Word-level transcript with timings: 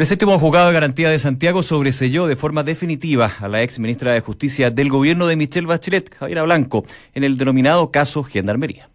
El 0.00 0.06
séptimo 0.06 0.38
juzgado 0.38 0.68
de 0.68 0.72
garantía 0.72 1.10
de 1.10 1.18
Santiago 1.18 1.62
sobreselló 1.62 2.26
de 2.26 2.34
forma 2.34 2.62
definitiva 2.62 3.34
a 3.38 3.48
la 3.48 3.62
ex 3.62 3.78
ministra 3.78 4.14
de 4.14 4.22
Justicia 4.22 4.70
del 4.70 4.88
gobierno 4.88 5.26
de 5.26 5.36
Michelle 5.36 5.66
Bachelet, 5.66 6.14
Javiera 6.14 6.42
Blanco, 6.42 6.86
en 7.12 7.22
el 7.22 7.36
denominado 7.36 7.90
caso 7.90 8.24
Gendarmería. 8.24 8.88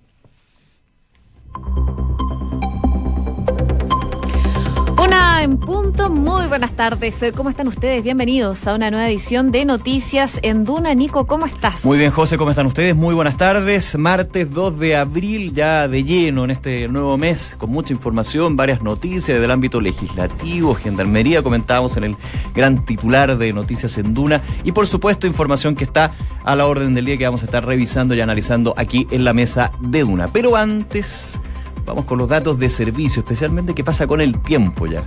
En 5.46 5.58
punto, 5.58 6.10
muy 6.10 6.48
buenas 6.48 6.72
tardes. 6.72 7.24
¿Cómo 7.36 7.52
están 7.52 7.68
ustedes? 7.68 8.04
Bienvenidos 8.04 8.66
a 8.66 8.74
una 8.74 8.90
nueva 8.90 9.08
edición 9.08 9.52
de 9.52 9.64
Noticias 9.64 10.40
en 10.42 10.66
Duna. 10.66 10.96
Nico, 10.96 11.28
¿cómo 11.28 11.46
estás? 11.46 11.86
Muy 11.86 12.00
bien, 12.00 12.10
José, 12.10 12.36
¿cómo 12.36 12.50
están 12.50 12.66
ustedes? 12.66 12.96
Muy 12.96 13.14
buenas 13.14 13.38
tardes. 13.38 13.96
Martes 13.96 14.52
2 14.52 14.80
de 14.80 14.96
abril, 14.96 15.54
ya 15.54 15.88
de 15.88 16.04
lleno 16.04 16.46
en 16.46 16.50
este 16.50 16.88
nuevo 16.88 17.16
mes, 17.20 17.56
con 17.60 17.70
mucha 17.70 17.94
información, 17.94 18.56
varias 18.56 18.82
noticias 18.82 19.40
del 19.40 19.52
ámbito 19.52 19.80
legislativo, 19.80 20.74
gendarmería, 20.74 21.44
comentábamos 21.44 21.96
en 21.98 22.06
el 22.06 22.18
gran 22.56 22.84
titular 22.84 23.38
de 23.38 23.54
Noticias 23.54 24.00
en 24.00 24.16
Duna, 24.16 24.42
y 24.64 24.72
por 24.72 24.88
supuesto 24.88 25.28
información 25.28 25.76
que 25.76 25.84
está 25.84 26.12
a 26.44 26.56
la 26.56 26.66
orden 26.66 26.96
del 26.96 27.06
día 27.06 27.18
que 27.18 27.26
vamos 27.26 27.44
a 27.44 27.46
estar 27.46 27.64
revisando 27.64 28.16
y 28.16 28.22
analizando 28.22 28.74
aquí 28.78 29.08
en 29.12 29.24
la 29.24 29.34
mesa 29.34 29.72
de 29.80 30.00
Duna. 30.02 30.28
Pero 30.34 30.56
antes... 30.56 31.40
Vamos 31.86 32.06
con 32.06 32.18
los 32.18 32.28
datos 32.28 32.58
de 32.58 32.68
servicio, 32.70 33.20
especialmente 33.20 33.76
qué 33.76 33.84
pasa 33.84 34.08
con 34.08 34.20
el 34.20 34.40
tiempo 34.42 34.88
ya. 34.88 35.06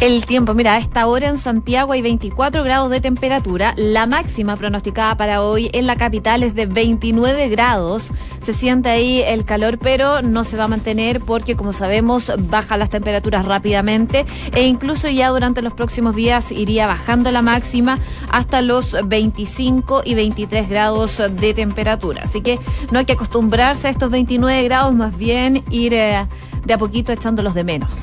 El 0.00 0.26
tiempo, 0.26 0.52
mira, 0.52 0.74
a 0.74 0.78
esta 0.78 1.06
hora 1.06 1.28
en 1.28 1.38
Santiago 1.38 1.92
hay 1.92 2.02
24 2.02 2.64
grados 2.64 2.90
de 2.90 3.00
temperatura. 3.00 3.74
La 3.76 4.06
máxima 4.06 4.56
pronosticada 4.56 5.16
para 5.16 5.42
hoy 5.42 5.70
en 5.72 5.86
la 5.86 5.96
capital 5.96 6.42
es 6.42 6.54
de 6.54 6.66
29 6.66 7.48
grados. 7.48 8.10
Se 8.40 8.52
siente 8.52 8.88
ahí 8.88 9.22
el 9.22 9.44
calor, 9.44 9.78
pero 9.78 10.22
no 10.22 10.42
se 10.42 10.56
va 10.56 10.64
a 10.64 10.68
mantener 10.68 11.20
porque, 11.20 11.54
como 11.54 11.72
sabemos, 11.72 12.32
bajan 12.50 12.80
las 12.80 12.90
temperaturas 12.90 13.44
rápidamente 13.44 14.26
e 14.54 14.66
incluso 14.66 15.08
ya 15.08 15.28
durante 15.28 15.62
los 15.62 15.72
próximos 15.72 16.16
días 16.16 16.50
iría 16.50 16.86
bajando 16.86 17.30
la 17.30 17.42
máxima 17.42 17.98
hasta 18.30 18.60
los 18.60 18.96
25 19.04 20.02
y 20.04 20.14
23 20.14 20.68
grados 20.68 21.18
de 21.18 21.54
temperatura. 21.54 22.22
Así 22.24 22.40
que 22.40 22.58
no 22.90 22.98
hay 22.98 23.04
que 23.04 23.12
acostumbrarse 23.12 23.86
a 23.86 23.90
estos 23.90 24.10
29 24.10 24.64
grados, 24.64 24.94
más 24.94 25.16
bien 25.16 25.62
ir... 25.70 25.94
Eh, 25.94 26.07
Yeah. 26.08 26.47
De 26.68 26.74
a 26.74 26.78
poquito 26.78 27.12
echándolos 27.12 27.54
de 27.54 27.64
menos. 27.64 27.96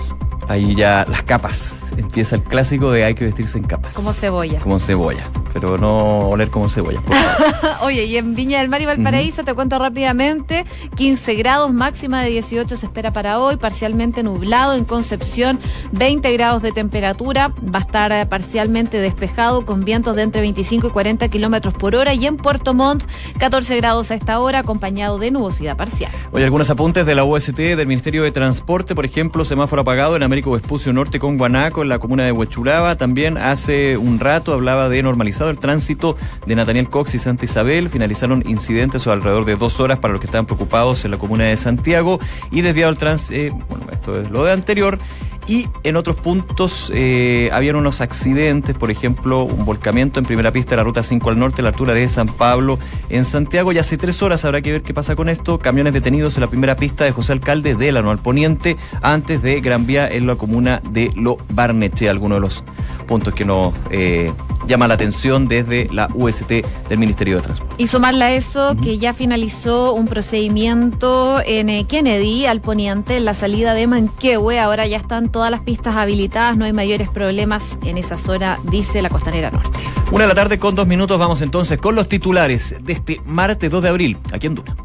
Ahí 0.48 0.76
ya 0.76 1.06
las 1.08 1.24
capas. 1.24 1.92
Empieza 1.98 2.36
el 2.36 2.44
clásico 2.44 2.92
de 2.92 3.06
hay 3.06 3.16
que 3.16 3.26
vestirse 3.26 3.58
en 3.58 3.64
capas. 3.64 3.96
Como 3.96 4.12
cebolla. 4.12 4.60
Como 4.60 4.80
cebolla 4.80 5.30
pero 5.56 5.78
no 5.78 6.28
oler 6.28 6.50
como 6.50 6.68
cebolla. 6.68 7.00
Oye, 7.82 8.04
y 8.04 8.18
en 8.18 8.36
Viña 8.36 8.60
del 8.60 8.68
Mar 8.68 8.82
y 8.82 8.86
Valparaíso, 8.86 9.46
te 9.46 9.54
cuento 9.54 9.80
rápidamente, 9.80 10.66
15 10.98 11.36
grados, 11.36 11.74
máxima 11.74 12.22
de 12.22 12.30
18 12.30 12.76
se 12.76 12.86
espera 12.86 13.14
para 13.14 13.40
hoy, 13.40 13.56
parcialmente 13.56 14.22
nublado 14.22 14.76
en 14.76 14.84
Concepción, 14.84 15.58
20 15.94 16.30
grados 16.34 16.62
de 16.62 16.74
temperatura, 16.74 17.54
va 17.74 17.80
a 17.80 17.84
estar 17.84 18.28
parcialmente 18.28 19.00
despejado 19.00 19.66
con 19.66 19.86
vientos 19.86 20.18
de 20.18 20.24
entre 20.24 20.42
25 20.42 20.88
y 20.88 20.90
40 20.90 21.30
kilómetros 21.30 21.74
por 21.74 21.96
hora, 21.96 22.14
y 22.14 22.26
en 22.26 22.36
Puerto 22.36 22.74
Montt, 22.74 23.06
14 23.38 23.78
grados 23.78 24.12
a 24.12 24.16
esta 24.16 24.42
hora, 24.42 24.60
acompañado 24.60 25.20
de 25.20 25.32
nubosidad 25.32 25.78
parcial. 25.78 26.12
Oye, 26.34 26.44
algunos 26.44 26.70
apuntes 26.70 27.06
de 27.06 27.16
la 27.16 27.24
UST, 27.24 27.56
del 27.56 27.88
Ministerio 27.88 28.24
de 28.24 28.34
Transporte, 28.34 28.55
por 28.62 29.06
ejemplo, 29.06 29.46
semáforo 29.46 29.82
apagado 29.82 30.16
en 30.16 30.24
Américo 30.24 30.52
Vespucio 30.52 30.94
Norte 30.94 31.20
con 31.20 31.38
Guanaco, 31.38 31.82
en 31.82 31.90
la 31.90 32.00
comuna 32.00 32.24
de 32.24 32.32
Huechuraba, 32.32 32.96
también 32.96 33.38
hace 33.38 33.98
un 33.98 34.20
rato 34.20 34.54
hablaba 34.54 34.90
de 34.90 35.02
normalizado 35.04 35.50
el 35.50 35.58
tránsito 35.58 36.18
de 36.46 36.56
Nathaniel 36.56 36.90
Cox 36.90 37.16
y 37.16 37.20
Santa 37.20 37.46
Isabel. 37.46 37.90
Finalizaron 37.90 38.44
incidentes 38.48 39.06
o 39.08 39.12
alrededor 39.12 39.46
de 39.46 39.56
dos 39.56 39.80
horas 39.80 40.00
para 40.00 40.14
los 40.14 40.22
que 40.22 40.28
estaban 40.28 40.46
preocupados 40.46 41.06
en 41.06 41.12
la 41.12 41.18
comuna 41.18 41.46
de 41.46 41.58
Santiago 41.58 42.20
y 42.52 42.62
desviado 42.62 42.92
el 42.92 42.98
tránsito, 42.98 43.40
eh, 43.40 43.54
bueno, 43.70 43.86
esto 43.92 44.20
es 44.20 44.30
lo 44.30 44.44
de 44.44 44.52
anterior. 44.52 45.00
Y 45.48 45.68
en 45.84 45.96
otros 45.96 46.16
puntos 46.16 46.92
eh, 46.94 47.50
habían 47.54 47.76
unos 47.76 48.02
accidentes, 48.02 48.76
por 48.76 48.90
ejemplo, 48.90 49.44
un 49.44 49.66
volcamiento 49.66 50.20
en 50.20 50.26
primera 50.26 50.52
pista 50.52 50.72
de 50.72 50.78
la 50.78 50.84
ruta 50.84 51.04
5 51.04 51.30
al 51.30 51.38
norte, 51.38 51.62
a 51.62 51.64
la 51.64 51.70
altura 51.70 51.94
de 51.94 52.08
San 52.10 52.28
Pablo, 52.28 52.80
en 53.10 53.26
Santiago. 53.26 53.72
Y 53.72 53.78
hace 53.78 53.98
tres 53.98 54.22
horas 54.24 54.46
habrá 54.46 54.62
que 54.62 54.72
ver 54.72 54.82
qué 54.82 54.94
pasa 54.94 55.16
con 55.16 55.30
esto. 55.30 55.60
Camiones 55.60 55.94
detenidos 55.94 56.38
en 56.38 56.42
la 56.42 56.50
primera 56.50 56.76
pista 56.76 57.04
de 57.04 57.12
José 57.12 57.34
Alcalde 57.34 57.76
de 57.76 57.92
la 57.92 58.06
al 58.06 58.20
Poniente, 58.20 58.78
antes 59.02 59.42
de 59.42 59.62
Gran 59.62 59.86
Vía 59.86 60.08
en 60.08 60.28
la 60.28 60.36
comuna 60.36 60.82
de 60.90 61.12
Lo 61.16 61.38
Barneche, 61.50 62.10
algunos 62.10 62.38
de 62.38 62.42
los 62.42 62.64
puntos 63.08 63.34
que 63.34 63.46
nos 63.46 63.74
eh, 63.90 64.32
llama 64.68 64.88
la 64.88 64.96
atención 64.96 65.48
desde 65.48 65.88
la 65.92 66.10
UST 66.14 66.52
del 66.90 66.98
Ministerio 66.98 67.38
de 67.38 67.42
Transporte. 67.42 67.76
Y 67.78 67.88
sumarle 67.88 68.26
a 68.26 68.34
eso 68.34 68.76
que 68.82 68.98
ya 68.98 69.14
finalizó 69.14 69.94
un 69.94 70.08
procedimiento 70.08 71.42
en 71.46 71.70
eh, 71.70 71.86
Kennedy, 71.88 72.46
al 72.46 72.62
poniente, 72.62 73.18
en 73.18 73.26
la 73.26 73.34
salida 73.34 73.74
de 73.74 73.88
Manquehue. 73.88 74.60
Ahora 74.60 74.88
ya 74.88 74.98
están 74.98 75.30
todas 75.36 75.52
las 75.52 75.60
pistas 75.60 75.98
habilitadas, 75.98 76.56
no 76.56 76.64
hay 76.64 76.72
mayores 76.72 77.10
problemas 77.10 77.78
en 77.84 77.98
esa 77.98 78.16
zona, 78.16 78.58
dice 78.64 79.02
la 79.02 79.10
Costanera 79.10 79.52
Norte. 79.52 79.80
Una 80.10 80.24
de 80.24 80.30
la 80.30 80.34
tarde 80.34 80.58
con 80.60 80.76
dos 80.76 80.88
minutos, 80.88 81.20
vamos 81.20 81.42
entonces 81.42 81.78
con 81.78 81.94
los 81.94 82.08
titulares 82.08 82.78
de 82.80 82.94
este 82.94 83.22
martes 83.26 83.70
2 83.70 83.84
de 83.84 83.90
abril, 83.90 84.18
aquí 84.32 84.48
en 84.48 84.56
Duna. 84.56 84.78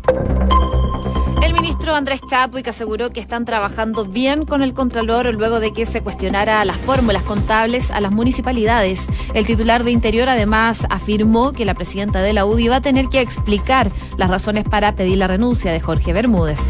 Andrés 1.94 2.20
Chadwick 2.26 2.68
aseguró 2.68 3.10
que 3.10 3.20
están 3.20 3.44
trabajando 3.44 4.04
bien 4.04 4.46
con 4.46 4.62
el 4.62 4.74
Contralor 4.74 5.34
luego 5.34 5.60
de 5.60 5.72
que 5.72 5.86
se 5.86 6.02
cuestionara 6.02 6.64
las 6.64 6.76
fórmulas 6.78 7.22
contables 7.24 7.90
a 7.90 8.00
las 8.00 8.12
municipalidades. 8.12 9.06
El 9.34 9.46
titular 9.46 9.84
de 9.84 9.90
Interior 9.90 10.28
además 10.28 10.86
afirmó 10.88 11.52
que 11.52 11.64
la 11.64 11.74
presidenta 11.74 12.22
de 12.22 12.32
la 12.32 12.46
UDI 12.46 12.68
va 12.68 12.76
a 12.76 12.80
tener 12.80 13.08
que 13.08 13.20
explicar 13.20 13.90
las 14.16 14.30
razones 14.30 14.64
para 14.64 14.94
pedir 14.94 15.18
la 15.18 15.26
renuncia 15.26 15.72
de 15.72 15.80
Jorge 15.80 16.12
Bermúdez. 16.12 16.60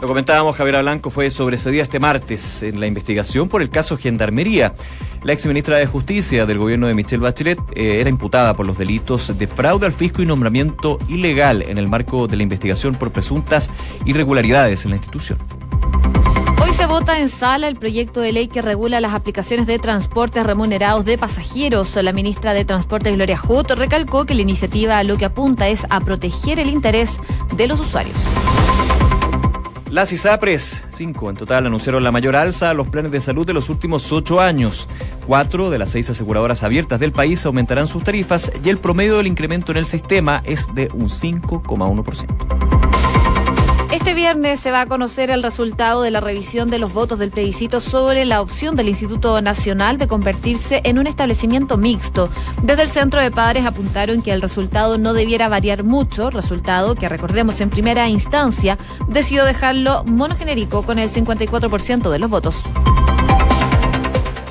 Lo 0.00 0.06
comentábamos, 0.06 0.54
Javier 0.54 0.80
Blanco 0.80 1.10
fue 1.10 1.28
sobresedida 1.28 1.82
este 1.82 1.98
martes 1.98 2.62
en 2.62 2.78
la 2.78 2.86
investigación 2.86 3.48
por 3.48 3.62
el 3.62 3.70
caso 3.70 3.96
Gendarmería. 3.96 4.72
La 5.24 5.32
ex 5.32 5.44
ministra 5.46 5.76
de 5.76 5.86
Justicia 5.86 6.46
del 6.46 6.58
gobierno 6.58 6.86
de 6.86 6.94
Michelle 6.94 7.20
Bachelet 7.20 7.58
eh, 7.74 8.00
era 8.00 8.08
imputada 8.08 8.54
por 8.54 8.64
los 8.64 8.78
delitos 8.78 9.36
de 9.36 9.48
fraude 9.48 9.86
al 9.86 9.92
fisco 9.92 10.22
y 10.22 10.26
nombramiento 10.26 10.98
ilegal 11.08 11.62
en 11.62 11.78
el 11.78 11.88
marco 11.88 12.28
de 12.28 12.36
la 12.36 12.44
investigación 12.44 12.94
por 12.94 13.10
presuntas 13.10 13.70
irregularidades 14.04 14.84
en 14.84 14.92
la 14.92 14.96
institución. 14.98 15.38
Hoy 16.62 16.72
se 16.72 16.86
vota 16.86 17.18
en 17.18 17.28
sala 17.28 17.66
el 17.66 17.74
proyecto 17.74 18.20
de 18.20 18.30
ley 18.30 18.46
que 18.46 18.62
regula 18.62 19.00
las 19.00 19.14
aplicaciones 19.14 19.66
de 19.66 19.80
transportes 19.80 20.46
remunerados 20.46 21.04
de 21.06 21.18
pasajeros. 21.18 21.96
La 21.96 22.12
ministra 22.12 22.54
de 22.54 22.64
Transporte, 22.64 23.10
Gloria 23.10 23.38
Hood, 23.38 23.72
recalcó 23.72 24.26
que 24.26 24.34
la 24.34 24.42
iniciativa 24.42 25.02
lo 25.02 25.16
que 25.16 25.24
apunta 25.24 25.66
es 25.66 25.86
a 25.90 26.00
proteger 26.00 26.60
el 26.60 26.68
interés 26.68 27.18
de 27.56 27.66
los 27.66 27.80
usuarios. 27.80 28.16
Las 29.90 30.12
ISAPRES, 30.12 30.84
cinco 30.88 31.30
en 31.30 31.36
total, 31.36 31.64
anunciaron 31.66 32.04
la 32.04 32.12
mayor 32.12 32.36
alza 32.36 32.68
a 32.68 32.74
los 32.74 32.88
planes 32.88 33.10
de 33.10 33.22
salud 33.22 33.46
de 33.46 33.54
los 33.54 33.70
últimos 33.70 34.12
ocho 34.12 34.38
años. 34.38 34.86
Cuatro 35.26 35.70
de 35.70 35.78
las 35.78 35.90
seis 35.90 36.10
aseguradoras 36.10 36.62
abiertas 36.62 37.00
del 37.00 37.12
país 37.12 37.44
aumentarán 37.46 37.86
sus 37.86 38.04
tarifas 38.04 38.52
y 38.62 38.68
el 38.68 38.78
promedio 38.78 39.16
del 39.16 39.26
incremento 39.26 39.72
en 39.72 39.78
el 39.78 39.86
sistema 39.86 40.42
es 40.44 40.66
de 40.74 40.90
un 40.92 41.08
5,1%. 41.08 42.57
Este 43.98 44.14
viernes 44.14 44.60
se 44.60 44.70
va 44.70 44.82
a 44.82 44.86
conocer 44.86 45.28
el 45.28 45.42
resultado 45.42 46.02
de 46.02 46.12
la 46.12 46.20
revisión 46.20 46.70
de 46.70 46.78
los 46.78 46.92
votos 46.92 47.18
del 47.18 47.32
plebiscito 47.32 47.80
sobre 47.80 48.24
la 48.24 48.40
opción 48.40 48.76
del 48.76 48.88
Instituto 48.88 49.42
Nacional 49.42 49.98
de 49.98 50.06
convertirse 50.06 50.80
en 50.84 51.00
un 51.00 51.08
establecimiento 51.08 51.76
mixto. 51.76 52.30
Desde 52.62 52.82
el 52.82 52.90
Centro 52.90 53.20
de 53.20 53.32
Padres 53.32 53.66
apuntaron 53.66 54.22
que 54.22 54.30
el 54.30 54.40
resultado 54.40 54.98
no 54.98 55.14
debiera 55.14 55.48
variar 55.48 55.82
mucho, 55.82 56.30
resultado 56.30 56.94
que 56.94 57.08
recordemos 57.08 57.60
en 57.60 57.70
primera 57.70 58.08
instancia 58.08 58.78
decidió 59.08 59.44
dejarlo 59.44 60.04
monogenérico 60.04 60.84
con 60.84 61.00
el 61.00 61.10
54% 61.10 62.08
de 62.08 62.18
los 62.20 62.30
votos. 62.30 62.54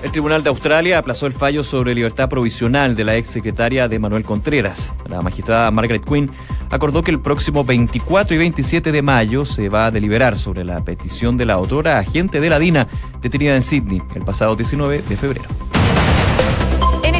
El 0.03 0.11
Tribunal 0.11 0.43
de 0.43 0.49
Australia 0.49 0.99
aplazó 0.99 1.25
el 1.25 1.33
fallo 1.33 1.63
sobre 1.63 1.95
libertad 1.95 2.29
provisional 2.29 2.95
de 2.95 3.03
la 3.03 3.15
ex 3.15 3.29
secretaria 3.29 3.87
de 3.87 3.97
Manuel 3.97 4.23
Contreras. 4.23 4.93
La 5.09 5.21
magistrada 5.21 5.71
Margaret 5.71 6.05
Quinn 6.05 6.29
acordó 6.69 7.01
que 7.01 7.09
el 7.09 7.19
próximo 7.19 7.63
24 7.63 8.35
y 8.35 8.37
27 8.37 8.91
de 8.91 9.01
mayo 9.01 9.43
se 9.43 9.69
va 9.69 9.87
a 9.87 9.91
deliberar 9.91 10.37
sobre 10.37 10.63
la 10.63 10.83
petición 10.85 11.35
de 11.35 11.45
la 11.45 11.53
autora 11.53 11.97
agente 11.97 12.39
de 12.39 12.49
la 12.49 12.59
DINA 12.59 12.87
detenida 13.21 13.55
en 13.55 13.63
Sydney 13.63 14.01
el 14.13 14.23
pasado 14.23 14.55
19 14.55 15.01
de 15.01 15.17
febrero. 15.17 15.66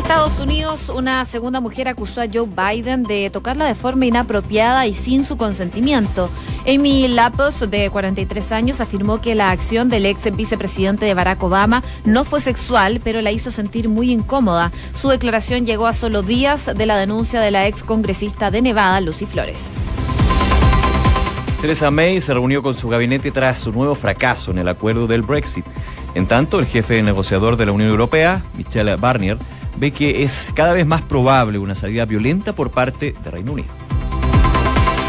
Estados 0.07 0.39
Unidos, 0.39 0.87
una 0.87 1.25
segunda 1.25 1.59
mujer 1.59 1.89
acusó 1.89 2.21
a 2.21 2.27
Joe 2.33 2.47
Biden 2.47 3.03
de 3.03 3.29
tocarla 3.29 3.65
de 3.65 3.75
forma 3.75 4.05
inapropiada 4.05 4.87
y 4.87 4.93
sin 4.93 5.25
su 5.25 5.35
consentimiento. 5.35 6.29
Amy 6.65 7.09
Lapos, 7.09 7.69
de 7.69 7.89
43 7.89 8.53
años, 8.53 8.79
afirmó 8.79 9.19
que 9.19 9.35
la 9.35 9.51
acción 9.51 9.89
del 9.89 10.05
ex 10.05 10.33
vicepresidente 10.33 11.03
de 11.03 11.13
Barack 11.13 11.43
Obama 11.43 11.83
no 12.05 12.23
fue 12.23 12.39
sexual, 12.39 13.01
pero 13.03 13.21
la 13.21 13.33
hizo 13.33 13.51
sentir 13.51 13.89
muy 13.89 14.13
incómoda. 14.13 14.71
Su 14.93 15.09
declaración 15.09 15.65
llegó 15.65 15.87
a 15.87 15.93
solo 15.93 16.21
días 16.21 16.67
de 16.73 16.85
la 16.85 16.95
denuncia 16.95 17.41
de 17.41 17.51
la 17.51 17.67
ex 17.67 17.83
congresista 17.83 18.49
de 18.49 18.61
Nevada, 18.61 19.01
Lucy 19.01 19.25
Flores. 19.25 19.65
Theresa 21.59 21.91
May 21.91 22.21
se 22.21 22.33
reunió 22.33 22.63
con 22.63 22.75
su 22.75 22.87
gabinete 22.87 23.29
tras 23.31 23.59
su 23.59 23.73
nuevo 23.73 23.93
fracaso 23.93 24.51
en 24.51 24.59
el 24.59 24.69
acuerdo 24.69 25.05
del 25.05 25.23
Brexit. 25.23 25.65
En 26.15 26.27
tanto, 26.27 26.59
el 26.59 26.65
jefe 26.65 27.03
negociador 27.03 27.57
de 27.57 27.65
la 27.65 27.73
Unión 27.73 27.89
Europea, 27.89 28.41
Michel 28.55 28.95
Barnier, 28.95 29.37
ve 29.77 29.91
que 29.91 30.23
es 30.23 30.51
cada 30.53 30.73
vez 30.73 30.85
más 30.85 31.01
probable 31.01 31.57
una 31.59 31.75
salida 31.75 32.05
violenta 32.05 32.53
por 32.53 32.71
parte 32.71 33.13
de 33.23 33.31
Reino 33.31 33.53
Unido. 33.53 33.69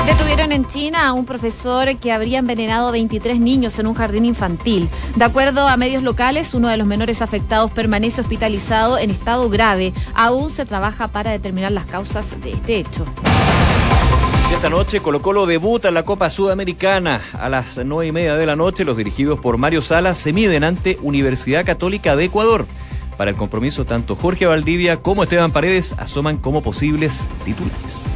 Detuvieron 0.06 0.52
en 0.52 0.66
China 0.66 1.06
a 1.06 1.12
un 1.12 1.26
profesor 1.26 1.94
que 1.98 2.12
habría 2.12 2.38
envenenado 2.38 2.88
a 2.88 2.92
23 2.92 3.40
niños 3.40 3.78
en 3.78 3.86
un 3.86 3.92
jardín 3.92 4.24
infantil. 4.24 4.88
De 5.16 5.24
acuerdo 5.24 5.68
a 5.68 5.76
medios 5.76 6.02
locales, 6.02 6.54
uno 6.54 6.68
de 6.68 6.78
los 6.78 6.86
menores 6.86 7.20
afectados 7.20 7.70
permanece 7.70 8.22
hospitalizado 8.22 8.96
en 8.96 9.10
estado 9.10 9.50
grave. 9.50 9.92
Aún 10.14 10.48
se 10.48 10.64
trabaja 10.64 11.08
para 11.08 11.30
determinar 11.30 11.72
las 11.72 11.84
causas 11.84 12.40
de 12.40 12.52
este 12.52 12.78
hecho. 12.78 13.04
Esta 14.50 14.70
noche 14.70 15.00
Colo 15.00 15.20
Colo 15.20 15.44
debuta 15.44 15.88
en 15.88 15.94
la 15.94 16.04
Copa 16.04 16.30
Sudamericana. 16.30 17.20
A 17.38 17.50
las 17.50 17.78
nueve 17.84 18.06
y 18.06 18.12
media 18.12 18.34
de 18.34 18.46
la 18.46 18.56
noche, 18.56 18.86
los 18.86 18.96
dirigidos 18.96 19.38
por 19.38 19.58
Mario 19.58 19.82
Salas 19.82 20.16
se 20.16 20.32
miden 20.32 20.64
ante 20.64 20.98
Universidad 21.02 21.66
Católica 21.66 22.16
de 22.16 22.24
Ecuador. 22.24 22.66
Para 23.18 23.32
el 23.32 23.36
compromiso, 23.36 23.84
tanto 23.84 24.14
Jorge 24.14 24.46
Valdivia 24.46 25.02
como 25.02 25.24
Esteban 25.24 25.50
Paredes 25.50 25.92
asoman 25.98 26.38
como 26.38 26.62
posibles 26.62 27.28
titulares. 27.44 28.06